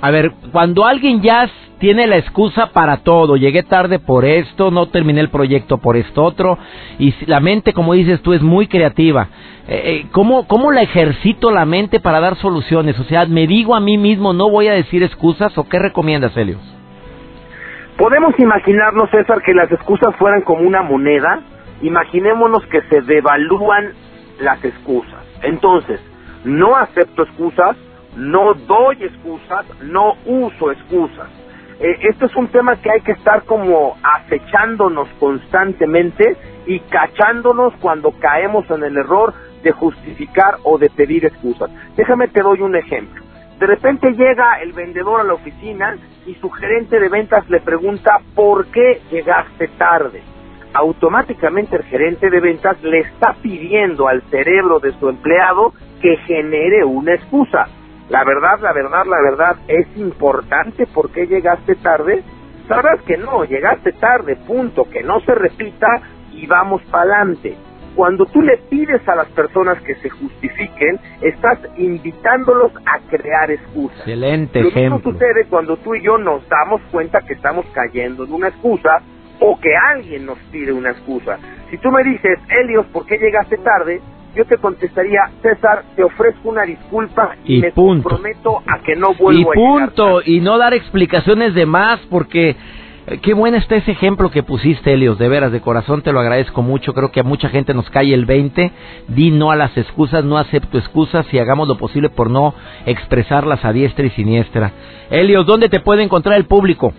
A 0.00 0.10
ver, 0.10 0.32
cuando 0.52 0.84
alguien 0.84 1.22
ya 1.22 1.48
tiene 1.78 2.06
la 2.06 2.16
excusa 2.16 2.70
para 2.72 2.98
todo, 2.98 3.36
llegué 3.36 3.62
tarde 3.62 3.98
por 3.98 4.24
esto, 4.24 4.70
no 4.70 4.86
terminé 4.86 5.20
el 5.20 5.30
proyecto 5.30 5.78
por 5.78 5.96
esto 5.96 6.22
otro, 6.24 6.58
y 6.98 7.14
la 7.26 7.40
mente, 7.40 7.72
como 7.72 7.94
dices 7.94 8.20
tú, 8.22 8.32
es 8.32 8.42
muy 8.42 8.66
creativa. 8.66 9.28
Eh, 9.68 9.82
eh, 9.84 10.06
¿cómo, 10.12 10.46
¿Cómo 10.46 10.70
la 10.70 10.82
ejercito 10.82 11.50
la 11.50 11.64
mente 11.64 12.00
para 12.00 12.20
dar 12.20 12.36
soluciones? 12.36 12.98
O 12.98 13.04
sea, 13.04 13.26
¿me 13.26 13.46
digo 13.46 13.74
a 13.74 13.80
mí 13.80 13.98
mismo, 13.98 14.32
no 14.32 14.48
voy 14.48 14.68
a 14.68 14.72
decir 14.72 15.02
excusas 15.02 15.56
o 15.58 15.68
qué 15.68 15.78
recomiendas, 15.78 16.36
Helios? 16.36 16.60
Podemos 17.98 18.38
imaginarnos, 18.38 19.10
César, 19.10 19.40
que 19.42 19.54
las 19.54 19.72
excusas 19.72 20.14
fueran 20.16 20.42
como 20.42 20.60
una 20.60 20.82
moneda. 20.82 21.40
Imaginémonos 21.80 22.64
que 22.66 22.82
se 22.82 23.00
devalúan 23.00 23.92
las 24.38 24.62
excusas. 24.62 25.24
Entonces, 25.42 26.00
no 26.44 26.76
acepto 26.76 27.22
excusas, 27.22 27.76
no 28.16 28.54
doy 28.54 28.96
excusas, 29.04 29.66
no 29.82 30.14
uso 30.24 30.72
excusas. 30.72 31.28
Eh, 31.78 31.98
esto 32.08 32.26
es 32.26 32.36
un 32.36 32.48
tema 32.48 32.76
que 32.76 32.90
hay 32.90 33.00
que 33.02 33.12
estar 33.12 33.44
como 33.44 33.96
acechándonos 34.02 35.08
constantemente 35.20 36.36
y 36.66 36.80
cachándonos 36.80 37.74
cuando 37.80 38.12
caemos 38.12 38.68
en 38.70 38.82
el 38.82 38.96
error 38.96 39.34
de 39.62 39.72
justificar 39.72 40.56
o 40.62 40.78
de 40.78 40.88
pedir 40.88 41.26
excusas. 41.26 41.70
Déjame 41.96 42.28
te 42.28 42.40
doy 42.40 42.62
un 42.62 42.74
ejemplo. 42.76 43.22
De 43.58 43.66
repente 43.66 44.10
llega 44.12 44.60
el 44.62 44.72
vendedor 44.72 45.20
a 45.20 45.24
la 45.24 45.34
oficina 45.34 45.96
y 46.26 46.34
su 46.36 46.50
gerente 46.50 46.98
de 46.98 47.08
ventas 47.08 47.48
le 47.48 47.60
pregunta 47.60 48.20
¿por 48.34 48.66
qué 48.66 49.00
llegaste 49.10 49.68
tarde? 49.78 50.22
Automáticamente 50.74 51.76
el 51.76 51.84
gerente 51.84 52.28
de 52.28 52.40
ventas 52.40 52.82
le 52.82 53.00
está 53.00 53.34
pidiendo 53.42 54.08
al 54.08 54.22
cerebro 54.30 54.78
de 54.78 54.92
su 54.98 55.08
empleado 55.08 55.72
que 56.02 56.16
genere 56.26 56.84
una 56.84 57.14
excusa. 57.14 57.66
La 58.08 58.24
verdad, 58.24 58.60
la 58.60 58.72
verdad, 58.72 59.04
la 59.04 59.20
verdad, 59.20 59.56
¿es 59.66 59.86
importante 59.96 60.86
por 60.86 61.10
qué 61.10 61.26
llegaste 61.26 61.74
tarde? 61.76 62.22
Sabes 62.68 63.00
que 63.02 63.16
no, 63.16 63.44
llegaste 63.44 63.92
tarde, 63.92 64.36
punto, 64.36 64.84
que 64.84 65.02
no 65.02 65.20
se 65.20 65.34
repita 65.34 65.86
y 66.32 66.46
vamos 66.46 66.82
para 66.90 67.02
adelante. 67.02 67.56
Cuando 67.96 68.26
tú 68.26 68.42
le 68.42 68.58
pides 68.58 69.08
a 69.08 69.14
las 69.16 69.28
personas 69.28 69.80
que 69.80 69.94
se 69.96 70.10
justifiquen, 70.10 71.00
estás 71.22 71.58
invitándolos 71.78 72.72
a 72.84 73.00
crear 73.08 73.50
excusas. 73.50 73.98
Excelente 74.00 74.60
Lo 74.60 74.68
ejemplo. 74.68 74.96
mismo 74.96 75.12
sucede 75.12 75.46
cuando 75.48 75.78
tú 75.78 75.94
y 75.94 76.02
yo 76.02 76.18
nos 76.18 76.46
damos 76.48 76.82
cuenta 76.92 77.20
que 77.22 77.32
estamos 77.32 77.64
cayendo 77.72 78.24
en 78.24 78.32
una 78.34 78.48
excusa 78.48 79.00
o 79.40 79.58
que 79.58 79.74
alguien 79.74 80.26
nos 80.26 80.38
pide 80.52 80.72
una 80.72 80.90
excusa. 80.90 81.38
Si 81.70 81.78
tú 81.78 81.90
me 81.90 82.04
dices, 82.04 82.38
Helios, 82.48 82.86
¿por 82.86 83.06
qué 83.06 83.16
llegaste 83.16 83.56
tarde? 83.58 84.00
Yo 84.36 84.44
te 84.44 84.58
contestaría, 84.58 85.20
César, 85.42 85.84
te 85.96 86.04
ofrezco 86.04 86.50
una 86.50 86.62
disculpa 86.62 87.36
y, 87.44 87.60
me 87.60 87.72
comprometo 87.72 88.58
a 88.66 88.82
que 88.82 88.94
no 88.94 89.14
vuelvo 89.14 89.52
y 89.52 89.56
punto, 89.56 90.20
y 90.24 90.40
no 90.40 90.58
dar 90.58 90.74
explicaciones 90.74 91.54
de 91.54 91.64
más, 91.64 91.98
porque 92.10 92.54
eh, 93.06 93.18
qué 93.22 93.32
bueno 93.32 93.56
está 93.56 93.76
ese 93.76 93.92
ejemplo 93.92 94.30
que 94.30 94.42
pusiste, 94.42 94.92
Helios, 94.92 95.18
de 95.18 95.28
veras, 95.28 95.52
de 95.52 95.60
corazón 95.62 96.02
te 96.02 96.12
lo 96.12 96.20
agradezco 96.20 96.60
mucho, 96.60 96.92
creo 96.92 97.10
que 97.10 97.20
a 97.20 97.24
mucha 97.24 97.48
gente 97.48 97.72
nos 97.72 97.88
cae 97.88 98.12
el 98.12 98.26
20, 98.26 98.72
di 99.08 99.30
no 99.30 99.50
a 99.50 99.56
las 99.56 99.74
excusas, 99.76 100.22
no 100.22 100.36
acepto 100.36 100.76
excusas 100.76 101.26
y 101.32 101.38
hagamos 101.38 101.66
lo 101.66 101.78
posible 101.78 102.10
por 102.10 102.30
no 102.30 102.54
expresarlas 102.84 103.64
a 103.64 103.72
diestra 103.72 104.04
y 104.04 104.10
siniestra. 104.10 104.72
Helios, 105.10 105.46
¿dónde 105.46 105.70
te 105.70 105.80
puede 105.80 106.02
encontrar 106.02 106.36
el 106.36 106.44
público? 106.44 106.92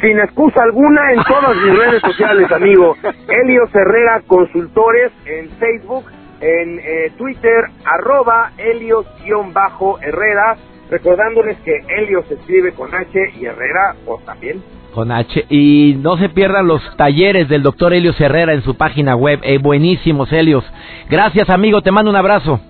Sin 0.00 0.18
excusa 0.18 0.62
alguna 0.62 1.12
en 1.12 1.22
todas 1.24 1.56
mis 1.56 1.76
redes 1.76 2.00
sociales, 2.02 2.50
amigo. 2.52 2.96
Helios 3.28 3.74
Herrera 3.74 4.22
Consultores 4.26 5.12
en 5.26 5.50
Facebook, 5.58 6.04
en 6.40 6.78
eh, 6.78 7.12
Twitter, 7.16 7.64
arroba 7.84 8.52
Helios-Herrera. 8.58 10.56
Recordándoles 10.90 11.58
que 11.58 11.72
Helios 11.88 12.26
se 12.28 12.34
escribe 12.34 12.72
con 12.72 12.94
H 12.94 13.18
y 13.38 13.44
Herrera, 13.44 13.94
o 14.06 14.18
también. 14.24 14.62
Con 14.94 15.12
H. 15.12 15.44
Y 15.50 15.98
no 16.00 16.16
se 16.16 16.30
pierdan 16.30 16.66
los 16.66 16.80
talleres 16.96 17.48
del 17.48 17.62
doctor 17.62 17.92
Helios 17.92 18.18
Herrera 18.18 18.54
en 18.54 18.62
su 18.62 18.74
página 18.76 19.14
web. 19.14 19.40
Eh, 19.42 19.58
buenísimos, 19.58 20.32
Helios. 20.32 20.64
Gracias, 21.10 21.50
amigo. 21.50 21.82
Te 21.82 21.92
mando 21.92 22.10
un 22.10 22.16
abrazo. 22.16 22.60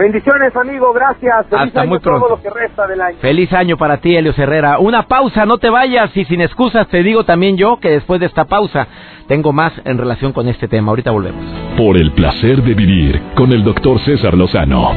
Bendiciones, 0.00 0.56
amigo, 0.56 0.94
gracias. 0.94 1.46
Feliz 1.50 1.66
Hasta 1.66 1.80
año 1.82 1.90
muy 1.90 1.98
pronto. 1.98 2.26
Todo 2.26 2.36
lo 2.36 2.42
que 2.42 2.48
resta 2.48 2.86
del 2.86 3.02
año. 3.02 3.18
Feliz 3.20 3.52
año 3.52 3.76
para 3.76 3.98
ti, 3.98 4.16
Helios 4.16 4.38
Herrera. 4.38 4.78
Una 4.78 5.02
pausa, 5.02 5.44
no 5.44 5.58
te 5.58 5.68
vayas 5.68 6.16
y 6.16 6.24
sin 6.24 6.40
excusas 6.40 6.88
te 6.88 7.02
digo 7.02 7.24
también 7.24 7.58
yo 7.58 7.78
que 7.80 7.90
después 7.90 8.18
de 8.18 8.24
esta 8.24 8.46
pausa 8.46 8.88
tengo 9.28 9.52
más 9.52 9.74
en 9.84 9.98
relación 9.98 10.32
con 10.32 10.48
este 10.48 10.68
tema. 10.68 10.88
Ahorita 10.88 11.10
volvemos. 11.10 11.44
Por 11.76 11.98
el 11.98 12.12
placer 12.12 12.62
de 12.62 12.72
vivir 12.72 13.20
con 13.34 13.52
el 13.52 13.62
doctor 13.62 14.00
César 14.00 14.32
Lozano. 14.32 14.90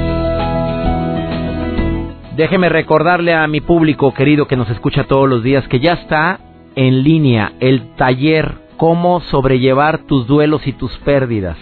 Déjeme 2.37 2.69
recordarle 2.69 3.33
a 3.33 3.45
mi 3.47 3.59
público 3.59 4.13
querido 4.13 4.47
que 4.47 4.55
nos 4.55 4.69
escucha 4.69 5.03
todos 5.03 5.27
los 5.27 5.43
días 5.43 5.67
que 5.67 5.81
ya 5.81 5.95
está 5.95 6.39
en 6.77 7.03
línea 7.03 7.51
el 7.59 7.93
taller 7.97 8.63
Cómo 8.77 9.19
sobrellevar 9.19 9.99
tus 10.07 10.27
duelos 10.27 10.65
y 10.65 10.71
tus 10.71 10.91
pérdidas 10.99 11.57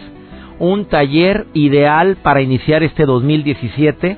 un 0.61 0.85
taller 0.85 1.47
ideal 1.53 2.17
para 2.21 2.41
iniciar 2.41 2.83
este 2.83 3.05
2017. 3.05 4.17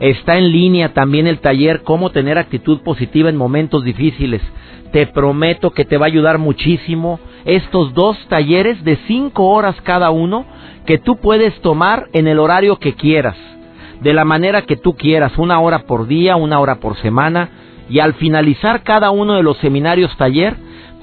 Está 0.00 0.38
en 0.38 0.50
línea 0.50 0.94
también 0.94 1.26
el 1.26 1.38
taller 1.38 1.82
Cómo 1.82 2.10
tener 2.10 2.38
actitud 2.38 2.80
positiva 2.80 3.28
en 3.28 3.36
momentos 3.36 3.84
difíciles. 3.84 4.40
Te 4.90 5.06
prometo 5.06 5.70
que 5.70 5.84
te 5.84 5.98
va 5.98 6.06
a 6.06 6.08
ayudar 6.08 6.38
muchísimo 6.38 7.20
estos 7.44 7.92
dos 7.92 8.16
talleres 8.28 8.82
de 8.84 8.96
cinco 9.06 9.48
horas 9.48 9.76
cada 9.82 10.10
uno 10.10 10.46
que 10.86 10.96
tú 10.96 11.16
puedes 11.16 11.54
tomar 11.60 12.06
en 12.14 12.26
el 12.26 12.38
horario 12.38 12.78
que 12.78 12.94
quieras, 12.94 13.36
de 14.00 14.14
la 14.14 14.24
manera 14.24 14.62
que 14.62 14.76
tú 14.76 14.94
quieras, 14.94 15.36
una 15.36 15.60
hora 15.60 15.80
por 15.80 16.06
día, 16.06 16.36
una 16.36 16.58
hora 16.58 16.76
por 16.76 16.96
semana, 16.96 17.50
y 17.88 17.98
al 17.98 18.14
finalizar 18.14 18.82
cada 18.82 19.10
uno 19.10 19.34
de 19.34 19.42
los 19.42 19.58
seminarios 19.58 20.16
taller, 20.16 20.56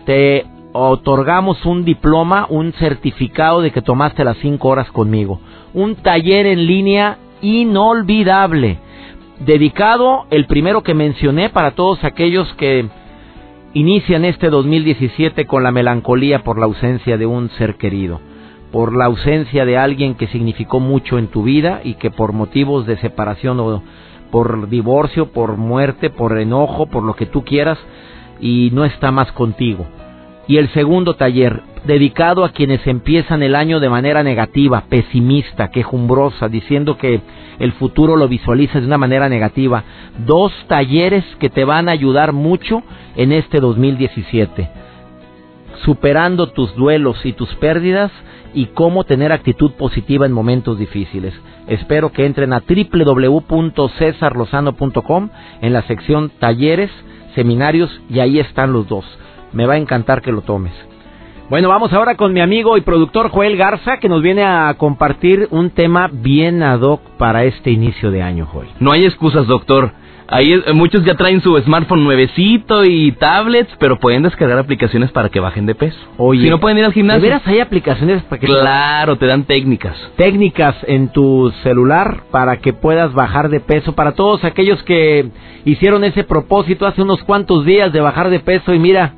te 0.05 0.45
otorgamos 0.87 1.65
un 1.65 1.83
diploma, 1.83 2.47
un 2.49 2.71
certificado 2.73 3.61
de 3.61 3.71
que 3.71 3.81
tomaste 3.81 4.23
las 4.23 4.37
cinco 4.37 4.69
horas 4.69 4.89
conmigo. 4.91 5.39
Un 5.73 5.95
taller 5.95 6.45
en 6.45 6.65
línea 6.65 7.17
inolvidable, 7.41 8.79
dedicado, 9.39 10.25
el 10.29 10.45
primero 10.45 10.81
que 10.81 10.93
mencioné, 10.93 11.49
para 11.49 11.71
todos 11.71 12.03
aquellos 12.03 12.51
que 12.53 12.87
inician 13.73 14.25
este 14.25 14.49
2017 14.49 15.45
con 15.45 15.63
la 15.63 15.71
melancolía 15.71 16.43
por 16.43 16.57
la 16.57 16.65
ausencia 16.65 17.17
de 17.17 17.25
un 17.25 17.49
ser 17.51 17.75
querido, 17.75 18.19
por 18.71 18.95
la 18.95 19.05
ausencia 19.05 19.65
de 19.65 19.77
alguien 19.77 20.15
que 20.15 20.27
significó 20.27 20.79
mucho 20.79 21.17
en 21.17 21.27
tu 21.27 21.43
vida 21.43 21.81
y 21.83 21.95
que 21.95 22.09
por 22.09 22.33
motivos 22.33 22.87
de 22.87 22.97
separación 22.97 23.59
o 23.59 23.83
por 24.31 24.69
divorcio, 24.69 25.31
por 25.31 25.57
muerte, 25.57 26.09
por 26.09 26.37
enojo, 26.39 26.87
por 26.87 27.03
lo 27.03 27.15
que 27.15 27.25
tú 27.25 27.43
quieras, 27.43 27.77
y 28.39 28.69
no 28.73 28.85
está 28.85 29.11
más 29.11 29.31
contigo 29.33 29.85
y 30.49 30.57
el 30.57 30.67
segundo 30.69 31.13
taller, 31.13 31.61
dedicado 31.85 32.43
a 32.43 32.49
quienes 32.49 32.85
empiezan 32.87 33.43
el 33.43 33.53
año 33.53 33.79
de 33.79 33.87
manera 33.87 34.23
negativa, 34.23 34.85
pesimista, 34.89 35.69
quejumbrosa, 35.69 36.49
diciendo 36.49 36.97
que 36.97 37.21
el 37.59 37.71
futuro 37.73 38.15
lo 38.15 38.27
visualizas 38.27 38.81
de 38.81 38.87
una 38.87 38.97
manera 38.97 39.29
negativa. 39.29 39.83
Dos 40.25 40.51
talleres 40.67 41.23
que 41.39 41.51
te 41.51 41.65
van 41.65 41.87
a 41.87 41.91
ayudar 41.91 42.33
mucho 42.33 42.81
en 43.15 43.31
este 43.31 43.59
2017. 43.59 44.67
Superando 45.85 46.47
tus 46.47 46.75
duelos 46.75 47.23
y 47.27 47.33
tus 47.33 47.53
pérdidas 47.57 48.11
y 48.55 48.65
cómo 48.73 49.03
tener 49.03 49.31
actitud 49.31 49.73
positiva 49.73 50.25
en 50.25 50.31
momentos 50.31 50.79
difíciles. 50.79 51.35
Espero 51.67 52.11
que 52.11 52.25
entren 52.25 52.53
a 52.53 52.63
www.cesarlozano.com 52.67 55.29
en 55.61 55.73
la 55.73 55.83
sección 55.83 56.31
talleres, 56.39 56.89
seminarios 57.35 57.91
y 58.09 58.19
ahí 58.19 58.39
están 58.39 58.73
los 58.73 58.87
dos 58.87 59.05
me 59.53 59.65
va 59.65 59.73
a 59.73 59.77
encantar 59.77 60.21
que 60.21 60.31
lo 60.31 60.41
tomes. 60.41 60.73
Bueno, 61.49 61.67
vamos 61.67 61.91
ahora 61.93 62.15
con 62.15 62.31
mi 62.31 62.41
amigo 62.41 62.77
y 62.77 62.81
productor 62.81 63.29
Joel 63.31 63.57
Garza, 63.57 63.97
que 63.97 64.07
nos 64.07 64.21
viene 64.21 64.43
a 64.43 64.71
compartir 64.77 65.47
un 65.49 65.71
tema 65.71 66.07
bien 66.11 66.61
ad 66.61 66.81
hoc 66.81 67.01
para 67.17 67.43
este 67.43 67.71
inicio 67.71 68.11
de 68.11 68.21
año, 68.21 68.45
Joel. 68.45 68.69
No 68.79 68.91
hay 68.91 69.03
excusas, 69.05 69.47
doctor. 69.47 69.91
Ahí 70.31 70.53
eh, 70.53 70.73
muchos 70.73 71.03
ya 71.03 71.15
traen 71.15 71.41
su 71.41 71.57
smartphone 71.57 72.03
nuevecito 72.03 72.85
y 72.85 73.13
tablets, 73.13 73.75
pero 73.79 73.97
pueden 73.97 74.21
descargar 74.21 74.59
aplicaciones 74.59 75.11
para 75.11 75.29
que 75.29 75.39
bajen 75.39 75.65
de 75.65 75.73
peso. 75.73 75.97
Oye, 76.17 76.43
si 76.43 76.49
no 76.51 76.59
pueden 76.59 76.77
ir 76.77 76.85
al 76.85 76.93
gimnasio. 76.93 77.19
¿De 77.19 77.29
veras 77.29 77.47
hay 77.47 77.59
aplicaciones 77.61 78.21
para 78.21 78.39
que 78.39 78.45
Claro, 78.45 79.17
te 79.17 79.25
dan 79.25 79.45
técnicas. 79.45 79.95
Técnicas 80.17 80.75
en 80.83 81.11
tu 81.11 81.51
celular 81.63 82.25
para 82.29 82.57
que 82.57 82.73
puedas 82.73 83.11
bajar 83.13 83.49
de 83.49 83.59
peso 83.59 83.93
para 83.95 84.11
todos 84.11 84.43
aquellos 84.43 84.83
que 84.83 85.31
hicieron 85.65 86.03
ese 86.03 86.23
propósito 86.23 86.85
hace 86.85 87.01
unos 87.01 87.23
cuantos 87.23 87.65
días 87.65 87.91
de 87.91 88.01
bajar 88.01 88.29
de 88.29 88.39
peso 88.39 88.71
y 88.75 88.77
mira, 88.77 89.15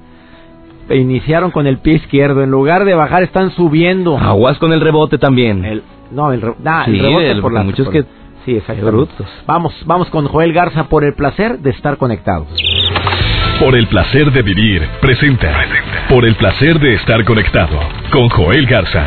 iniciaron 0.95 1.51
con 1.51 1.67
el 1.67 1.79
pie 1.79 1.95
izquierdo. 1.95 2.43
En 2.43 2.51
lugar 2.51 2.85
de 2.85 2.93
bajar, 2.93 3.23
están 3.23 3.51
subiendo. 3.51 4.17
Aguas 4.17 4.57
con 4.57 4.73
el 4.73 4.81
rebote 4.81 5.17
también. 5.17 5.63
El, 5.65 5.83
no, 6.11 6.31
el, 6.31 6.41
rebote 6.41 7.41
por 7.41 7.53
la 7.53 7.63
muchos 7.63 7.89
que 7.89 8.03
sí, 8.45 8.55
exacto. 8.55 9.07
Vamos, 9.45 9.73
vamos 9.85 10.09
con 10.09 10.27
Joel 10.27 10.53
Garza 10.53 10.85
por 10.85 11.03
el 11.03 11.13
placer 11.13 11.59
de 11.59 11.71
estar 11.71 11.97
conectados. 11.97 12.47
Por 13.59 13.75
el 13.75 13.87
placer 13.87 14.31
de 14.31 14.41
vivir, 14.41 14.87
presenta. 15.01 15.53
Por 16.09 16.25
el 16.25 16.35
placer 16.35 16.79
de 16.79 16.95
estar 16.95 17.23
conectado 17.25 17.79
con 18.11 18.27
Joel 18.29 18.65
Garza. 18.65 19.05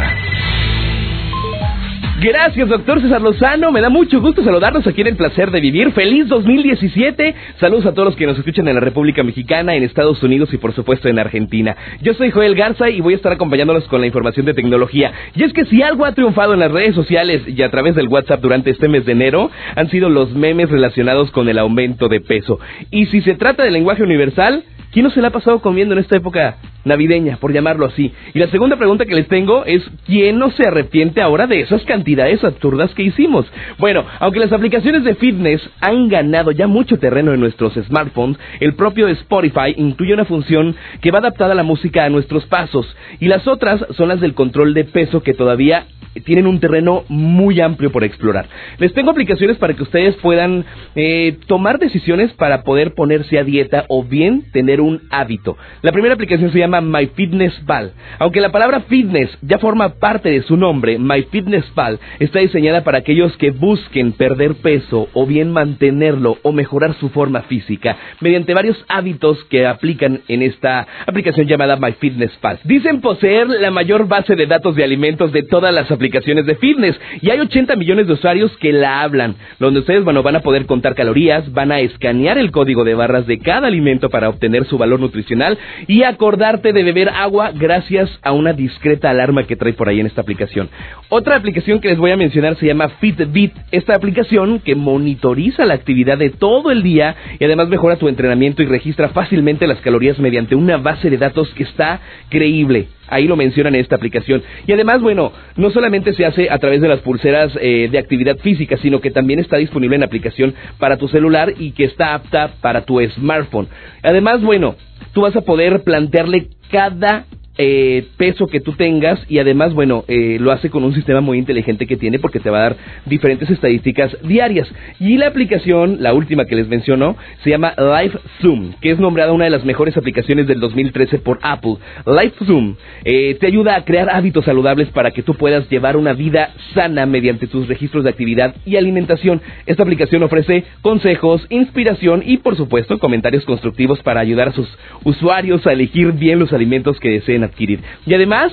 Gracias, 2.21 2.69
doctor 2.69 3.03
César 3.03 3.21
Lozano. 3.21 3.73
Me 3.73 3.81
da 3.81 3.89
mucho 3.89 4.21
gusto 4.21 4.45
saludarnos 4.45 4.87
aquí 4.87 5.01
en 5.01 5.09
El 5.09 5.17
Placer 5.17 5.51
de 5.51 5.61
Vivir. 5.61 5.91
Feliz 5.93 6.29
2017. 6.29 7.35
Saludos 7.59 7.87
a 7.87 7.93
todos 7.93 8.07
los 8.07 8.17
que 8.17 8.25
nos 8.25 8.39
escuchan 8.39 8.69
en 8.69 8.77
la 8.77 8.81
República 8.81 9.25
Mexicana, 9.25 9.75
en 9.75 9.83
Estados 9.83 10.23
Unidos 10.23 10.55
y 10.55 10.59
por 10.59 10.73
supuesto 10.75 11.09
en 11.09 11.19
Argentina. 11.19 11.77
Yo 12.03 12.15
soy 12.15 12.31
Joel 12.31 12.55
Garza 12.55 12.89
y 12.89 13.01
voy 13.01 13.15
a 13.15 13.17
estar 13.17 13.33
acompañándolos 13.33 13.89
con 13.89 14.01
la 14.01 14.07
información 14.07 14.47
de 14.47 14.55
tecnología. 14.55 15.13
Y 15.35 15.43
es 15.43 15.53
que 15.53 15.65
si 15.65 15.83
algo 15.83 16.05
ha 16.05 16.13
triunfado 16.13 16.55
en 16.55 16.61
las 16.61 16.71
redes 16.71 16.95
sociales 16.95 17.43
y 17.49 17.61
a 17.63 17.71
través 17.71 17.97
del 17.97 18.07
WhatsApp 18.07 18.41
durante 18.41 18.71
este 18.71 18.89
mes 18.89 19.05
de 19.05 19.13
enero, 19.13 19.51
han 19.75 19.91
sido 19.91 20.09
los 20.09 20.33
memes 20.35 20.71
relacionados 20.71 21.33
con 21.33 21.49
el 21.49 21.59
aumento 21.59 22.09
de 22.09 22.21
peso. 22.21 22.61
Y 22.93 23.07
si 23.07 23.23
se 23.23 23.35
trata 23.35 23.65
de 23.65 23.73
lenguaje 23.73 24.05
universal, 24.05 24.63
¿Quién 24.95 25.03
no 25.03 25.11
se 25.11 25.21
la 25.21 25.27
ha 25.27 25.33
pasado 25.33 25.61
comiendo 25.61 25.93
en 25.93 25.99
esta 25.99 26.17
época 26.17 26.59
navideña, 26.85 27.39
por 27.39 27.53
llamarlo 27.53 27.85
así? 27.85 28.13
Y 28.33 28.39
la 28.39 28.47
segunda 28.47 28.77
pregunta 28.77 29.05
que 29.05 29.17
les 29.17 29.27
tengo 29.27 29.65
es, 29.65 29.83
¿quién 30.07 30.39
no 30.39 30.53
se 30.53 30.69
arrepiente 30.69 31.21
ahora 31.21 31.49
de 31.49 31.63
esas 31.63 31.83
cantidades 31.83 32.04
absurdas 32.45 32.95
que 32.95 33.03
hicimos? 33.03 33.47
Bueno, 33.79 34.05
aunque 34.21 34.41
las 34.41 34.53
aplicaciones 34.53 35.05
de 35.05 35.15
fitness 35.15 35.63
han 35.81 36.09
ganado 36.09 36.51
ya 36.51 36.67
mucho 36.67 36.99
terreno 36.99 37.33
en 37.33 37.41
nuestros 37.41 37.75
smartphones, 37.75 38.39
el 38.61 38.75
propio 38.75 39.09
Spotify 39.09 39.75
incluye 39.77 40.15
una 40.15 40.25
función 40.25 40.75
que 41.01 41.11
va 41.11 41.19
adaptada 41.19 41.53
a 41.53 41.57
la 41.57 41.63
música 41.63 42.05
a 42.05 42.11
nuestros 42.11 42.47
pasos, 42.47 42.87
y 43.21 43.29
las 43.29 43.47
otras 43.47 43.85
son 43.97 44.09
las 44.09 44.21
del 44.21 44.35
control 44.35 44.75
de 44.75 44.85
peso 44.85 45.23
que 45.23 45.35
todavía 45.35 45.87
tienen 46.23 46.47
un 46.47 46.61
terreno 46.61 47.05
muy 47.09 47.61
amplio 47.61 47.91
por 47.91 48.05
explorar. 48.05 48.47
Les 48.79 48.93
tengo 48.93 49.11
aplicaciones 49.11 49.57
para 49.57 49.75
que 49.75 49.83
ustedes 49.83 50.15
puedan 50.17 50.65
eh, 50.95 51.39
tomar 51.47 51.79
decisiones 51.79 52.33
para 52.35 52.63
poder 52.63 52.95
ponerse 52.95 53.39
a 53.39 53.45
dieta 53.45 53.85
o 53.89 54.05
bien 54.05 54.45
tener 54.53 54.81
un 54.81 55.03
hábito. 55.11 55.57
La 55.83 55.93
primera 55.93 56.15
aplicación 56.15 56.53
se 56.53 56.59
llama 56.59 56.81
MyFitnessPal. 56.81 57.93
Aunque 58.19 58.41
la 58.41 58.53
palabra 58.53 58.81
fitness 58.83 59.31
ya 59.43 59.59
forma 59.59 59.95
parte 59.95 60.31
de 60.31 60.43
su 60.43 60.57
nombre, 60.57 60.99
MyFitnessPal 60.99 61.94
está 62.19 62.41
diseñada 62.41 62.85
para 62.85 62.99
aquellos 62.99 63.37
que 63.37 63.51
busquen 63.51 64.13
perder 64.13 64.55
peso 64.57 65.09
o 65.13 65.27
bien 65.27 65.53
mantenerlo 65.53 66.39
o 66.43 66.53
mejorar 66.53 66.95
su 66.95 67.09
forma 67.11 67.43
física 67.43 67.97
mediante 68.21 68.55
varios 68.55 68.85
hábitos 68.89 69.43
que 69.45 69.67
aplican 69.67 70.21
en 70.29 70.43
esta 70.43 70.87
aplicación 71.07 71.47
llamada 71.47 71.77
MyFitnessPal. 71.77 72.61
Dicen 72.65 73.01
poseer 73.01 73.49
la 73.49 73.71
mayor 73.71 74.09
base 74.09 74.37
de 74.37 74.47
datos 74.47 74.75
de 74.77 74.85
alimentos 74.85 75.33
de 75.33 75.43
todas 75.43 75.75
las 75.75 75.91
aplicaciones 75.91 76.47
de 76.47 76.57
fitness 76.57 76.99
y 77.21 77.31
hay 77.31 77.41
80 77.41 77.77
millones 77.77 78.07
de 78.07 78.15
usuarios 78.15 78.57
que 78.59 78.73
la 78.73 79.03
hablan, 79.03 79.37
donde 79.59 79.81
ustedes 79.81 80.05
van 80.05 80.37
a 80.37 80.41
poder 80.41 80.67
contar 80.67 80.95
calorías, 80.95 81.53
van 81.53 81.73
a 81.73 81.81
escanear 81.81 82.39
el 82.39 82.51
código 82.51 82.85
de 82.85 82.95
barras 82.95 83.27
de 83.27 83.39
cada 83.39 83.67
alimento 83.67 84.11
para 84.11 84.29
obtener 84.29 84.67
su 84.67 84.79
valor 84.79 85.01
nutricional 85.01 85.59
y 85.87 86.03
acordarte 86.03 86.73
de 86.73 86.83
beber 86.83 87.09
agua 87.09 87.53
gracias 87.55 88.11
a 88.23 88.33
una 88.33 88.53
discreta 88.53 89.11
alarma 89.11 89.45
que 89.45 89.57
trae 89.57 89.73
por 89.73 89.89
ahí 89.89 90.01
en 90.01 90.07
esta 90.07 90.21
aplicación. 90.21 90.69
Otra 91.09 91.37
aplicación 91.37 91.81
que 91.85 91.91
les 91.91 91.99
voy 91.99 92.13
a 92.13 92.17
mencionar 92.17 92.57
se 92.57 92.65
llama 92.65 92.89
Fitbit, 92.99 93.53
esta 93.71 93.95
aplicación 93.95 94.59
que 94.61 94.75
monitoriza 94.75 95.67
la 95.67 95.75
actividad 95.75 96.17
de 96.17 96.31
todo 96.31 96.71
el 96.71 96.83
día 96.83 97.15
y 97.39 97.45
además 97.45 97.69
mejora 97.69 97.97
tu 97.97 98.09
entrenamiento 98.09 98.63
y 98.63 98.65
registra 98.65 99.11
fácilmente 99.11 99.67
las 99.67 99.83
calorías 99.83 100.19
mediante 100.19 100.55
una 100.55 100.79
base 100.79 101.11
de 101.11 101.19
datos 101.19 101.53
que 101.53 101.65
está 101.65 102.01
creíble. 102.31 102.87
Ahí 103.09 103.29
lo 103.29 103.37
mencionan 103.37 103.75
en 103.75 103.83
esta 103.83 103.97
aplicación. 103.97 104.43
Y 104.67 104.73
además, 104.73 105.03
bueno, 105.03 105.33
no 105.57 105.69
solamente 105.69 106.15
se 106.15 106.25
hace 106.25 106.49
a 106.49 106.59
través 106.59 106.81
de 106.81 106.89
las 106.89 107.01
pulseras 107.01 107.53
eh, 107.61 107.91
de 107.93 107.99
actividad 107.99 108.39
física, 108.39 108.79
sino 108.79 109.03
que 109.03 109.11
también 109.11 109.39
está 109.39 109.59
disponible 109.59 109.97
en 109.97 110.05
aplicación 110.05 110.55
para 110.79 110.97
tu 110.97 111.09
celular 111.09 111.53
y 111.59 111.73
que 111.73 111.85
está 111.85 112.15
apta 112.15 112.55
para 112.63 112.87
tu 112.87 112.99
smartphone. 113.11 113.69
Además, 114.03 114.41
bueno, 114.41 114.77
tú 115.13 115.21
vas 115.21 115.37
a 115.37 115.43
poder 115.43 115.83
plantearle 115.83 116.47
cada 116.71 117.27
eh, 117.57 118.07
peso 118.17 118.47
que 118.49 118.61
tú 118.61 118.73
tengas 118.73 119.21
y 119.29 119.39
además, 119.39 119.75
bueno, 119.75 120.05
eh, 120.09 120.39
lo 120.41 120.51
hace 120.51 120.71
con 120.71 120.83
un 120.85 120.95
sistema 120.95 121.21
muy 121.21 121.39
inteligente 121.39 121.87
que 121.87 121.97
tiene 121.97 122.19
porque 122.19 122.41
te 122.41 122.51
va 122.51 122.59
a 122.59 122.63
dar 122.63 122.77
diferentes 123.07 123.49
estadísticas 123.51 124.17
diarias. 124.23 124.69
Y 124.99 125.17
la 125.17 125.29
aplicación, 125.29 125.99
la 126.01 126.15
última 126.15 126.47
que 126.47 126.57
les 126.57 126.69
menciono, 126.69 127.17
se 127.43 127.51
llama 127.51 127.75
Live 127.77 128.19
Zoom, 128.41 128.73
que 128.81 128.91
es 128.91 128.99
nombrada 128.99 129.33
una 129.33 129.45
de 129.45 129.51
las 129.51 129.65
mejores 129.65 129.97
aplicaciones 129.97 130.47
del 130.47 130.59
2013 130.61 131.19
por 131.19 131.39
Apple. 131.43 131.77
Live 132.07 132.35
Zoom 132.45 132.75
eh, 133.05 133.37
te 133.39 133.47
ayuda 133.47 133.77
a 133.77 133.85
crear 133.85 134.11
hábitos 134.11 134.45
saludables 134.45 134.89
para 134.89 135.13
que 135.13 135.23
tú 135.23 135.35
puedas 135.35 135.69
llevar 135.71 135.97
una 135.97 136.13
vida 136.13 136.55
sana 136.75 137.07
mediante 137.07 137.47
tus 137.47 137.69
registros 137.69 138.05
de 138.05 138.11
actividad 138.11 138.55
y 138.67 138.77
alimentación. 138.77 139.41
Esta 139.67 139.85
aplicación 139.85 140.23
ofrece 140.23 140.65
consejos, 140.83 141.47
inspiración 141.51 142.23
y, 142.27 142.39
por 142.39 142.57
supuesto, 142.57 142.99
comentarios 142.99 143.45
constructivos 143.45 144.03
para 144.03 144.21
ayudar 144.21 144.49
a 144.49 144.53
sus 144.53 144.69
usuarios 145.05 145.67
a 145.67 145.73
elegir 145.73 146.13
bien 146.13 146.39
los 146.39 146.53
alimentos 146.53 146.99
que 146.99 147.11
deseen 147.11 147.44
adquirir. 147.45 147.81
Y 148.07 148.15
además, 148.15 148.53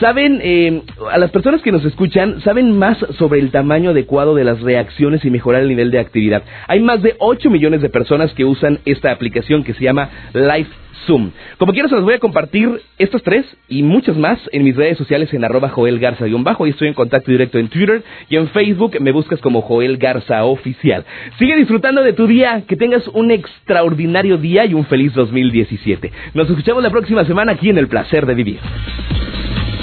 Saben, 0.00 0.40
eh, 0.42 0.82
a 1.12 1.18
las 1.18 1.30
personas 1.30 1.62
que 1.62 1.70
nos 1.70 1.84
escuchan, 1.84 2.40
saben 2.40 2.76
más 2.76 2.98
sobre 3.16 3.38
el 3.38 3.52
tamaño 3.52 3.90
adecuado 3.90 4.34
de 4.34 4.42
las 4.42 4.60
reacciones 4.60 5.24
y 5.24 5.30
mejorar 5.30 5.62
el 5.62 5.68
nivel 5.68 5.92
de 5.92 6.00
actividad. 6.00 6.42
Hay 6.66 6.80
más 6.80 7.00
de 7.00 7.14
8 7.20 7.48
millones 7.48 7.80
de 7.80 7.90
personas 7.90 8.32
que 8.34 8.44
usan 8.44 8.80
esta 8.86 9.12
aplicación 9.12 9.62
que 9.62 9.72
se 9.72 9.84
llama 9.84 10.10
Life 10.32 10.70
Zoom. 11.06 11.30
Como 11.58 11.72
quiero 11.72 11.88
se 11.88 11.94
los 11.94 12.04
voy 12.04 12.14
a 12.14 12.18
compartir 12.18 12.80
estos 12.98 13.22
tres 13.22 13.44
y 13.68 13.82
muchos 13.82 14.16
más 14.16 14.38
en 14.52 14.64
mis 14.64 14.76
redes 14.76 14.98
sociales 14.98 15.32
en 15.34 15.44
arroba 15.44 15.68
Joel 15.68 15.98
Garza-bajo 15.98 16.66
y 16.66 16.70
estoy 16.70 16.88
en 16.88 16.94
contacto 16.94 17.30
directo 17.30 17.58
en 17.58 17.68
Twitter 17.68 18.02
y 18.28 18.36
en 18.36 18.48
Facebook 18.48 19.00
me 19.00 19.12
buscas 19.12 19.40
como 19.40 19.62
Joel 19.62 19.96
Garza 19.98 20.44
Oficial. 20.44 21.04
Sigue 21.38 21.56
disfrutando 21.56 22.02
de 22.02 22.12
tu 22.12 22.26
día, 22.26 22.64
que 22.66 22.76
tengas 22.76 23.06
un 23.08 23.30
extraordinario 23.30 24.38
día 24.38 24.64
y 24.64 24.74
un 24.74 24.86
feliz 24.86 25.12
2017. 25.14 26.12
Nos 26.34 26.48
escuchamos 26.48 26.82
la 26.82 26.90
próxima 26.90 27.24
semana 27.24 27.52
aquí 27.52 27.70
en 27.70 27.78
El 27.78 27.88
Placer 27.88 28.26
de 28.26 28.34
Vivir. 28.34 28.60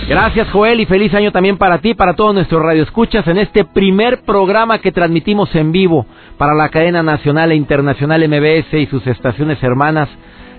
Gracias 0.07 0.49
Joel 0.49 0.81
y 0.81 0.85
feliz 0.85 1.13
año 1.13 1.31
también 1.31 1.57
para 1.57 1.77
ti, 1.77 1.93
para 1.93 2.15
todos 2.15 2.33
nuestros 2.33 2.61
radioescuchas 2.61 3.25
en 3.27 3.37
este 3.37 3.63
primer 3.63 4.23
programa 4.23 4.79
que 4.79 4.91
transmitimos 4.91 5.55
en 5.55 5.71
vivo 5.71 6.05
para 6.37 6.53
la 6.53 6.67
cadena 6.69 7.01
nacional 7.01 7.51
e 7.51 7.55
internacional 7.55 8.27
MBS 8.27 8.73
y 8.73 8.87
sus 8.87 9.07
estaciones 9.07 9.63
hermanas. 9.63 10.09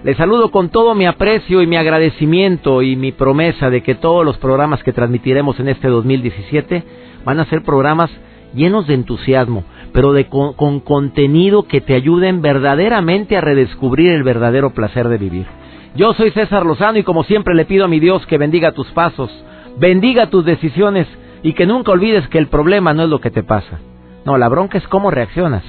Les 0.05 0.17
saludo 0.17 0.51
con 0.51 0.69
todo 0.69 0.97
mi 0.97 1.07
aprecio 1.07 1.63
y 1.63 1.69
mi 1.69 1.77
agradecimiento 1.77 2.83
y 2.83 2.97
mi 2.97 3.13
promesa 3.13 3.71
de 3.71 3.85
que 3.85 3.95
todos 3.95 4.25
los 4.25 4.37
programas 4.39 4.83
que 4.83 4.93
transmitiremos 4.93 5.61
en 5.61 5.69
este 5.69 5.87
2017 5.87 6.83
van 7.25 7.39
a 7.39 7.45
ser 7.45 7.63
programas 7.63 8.11
llenos 8.53 8.89
de 8.89 8.95
entusiasmo, 8.95 9.63
pero 9.93 10.13
de 10.13 10.27
con, 10.27 10.55
con 10.55 10.81
contenido 10.81 11.69
que 11.69 11.81
te 11.81 11.95
ayuden 11.95 12.43
verdaderamente 12.43 13.37
a 13.37 13.41
redescubrir 13.41 14.11
el 14.11 14.25
verdadero 14.25 14.71
placer 14.71 15.09
de 15.09 15.19
vivir. 15.19 15.47
Yo 15.95 16.15
soy 16.15 16.33
César 16.33 16.67
Lozano 16.67 16.99
y 16.99 17.05
como 17.05 17.23
siempre 17.23 17.55
le 17.55 17.65
pido 17.65 17.85
a 17.85 17.89
mi 17.89 18.01
Dios 18.01 18.27
que 18.27 18.39
bendiga 18.39 18.73
tus 18.73 18.89
pasos, 18.89 19.31
bendiga 19.79 20.31
tus 20.31 20.45
decisiones 20.45 21.07
y 21.45 21.53
que 21.53 21.67
nunca 21.67 21.93
olvides 21.93 22.27
que 22.27 22.39
el 22.39 22.49
problema 22.49 22.93
no 22.93 23.05
es 23.05 23.09
lo 23.09 23.21
que 23.21 23.31
te 23.31 23.45
pasa. 23.45 23.79
No, 24.25 24.37
la 24.37 24.49
bronca 24.49 24.79
es 24.79 24.89
cómo 24.89 25.13
reaccionas 25.13 25.63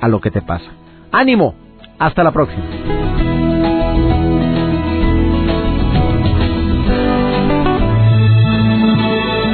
a 0.00 0.08
lo 0.08 0.20
que 0.20 0.32
te 0.32 0.42
pasa. 0.42 0.72
Ánimo, 1.12 1.54
hasta 2.00 2.24
la 2.24 2.32
próxima. 2.32 2.95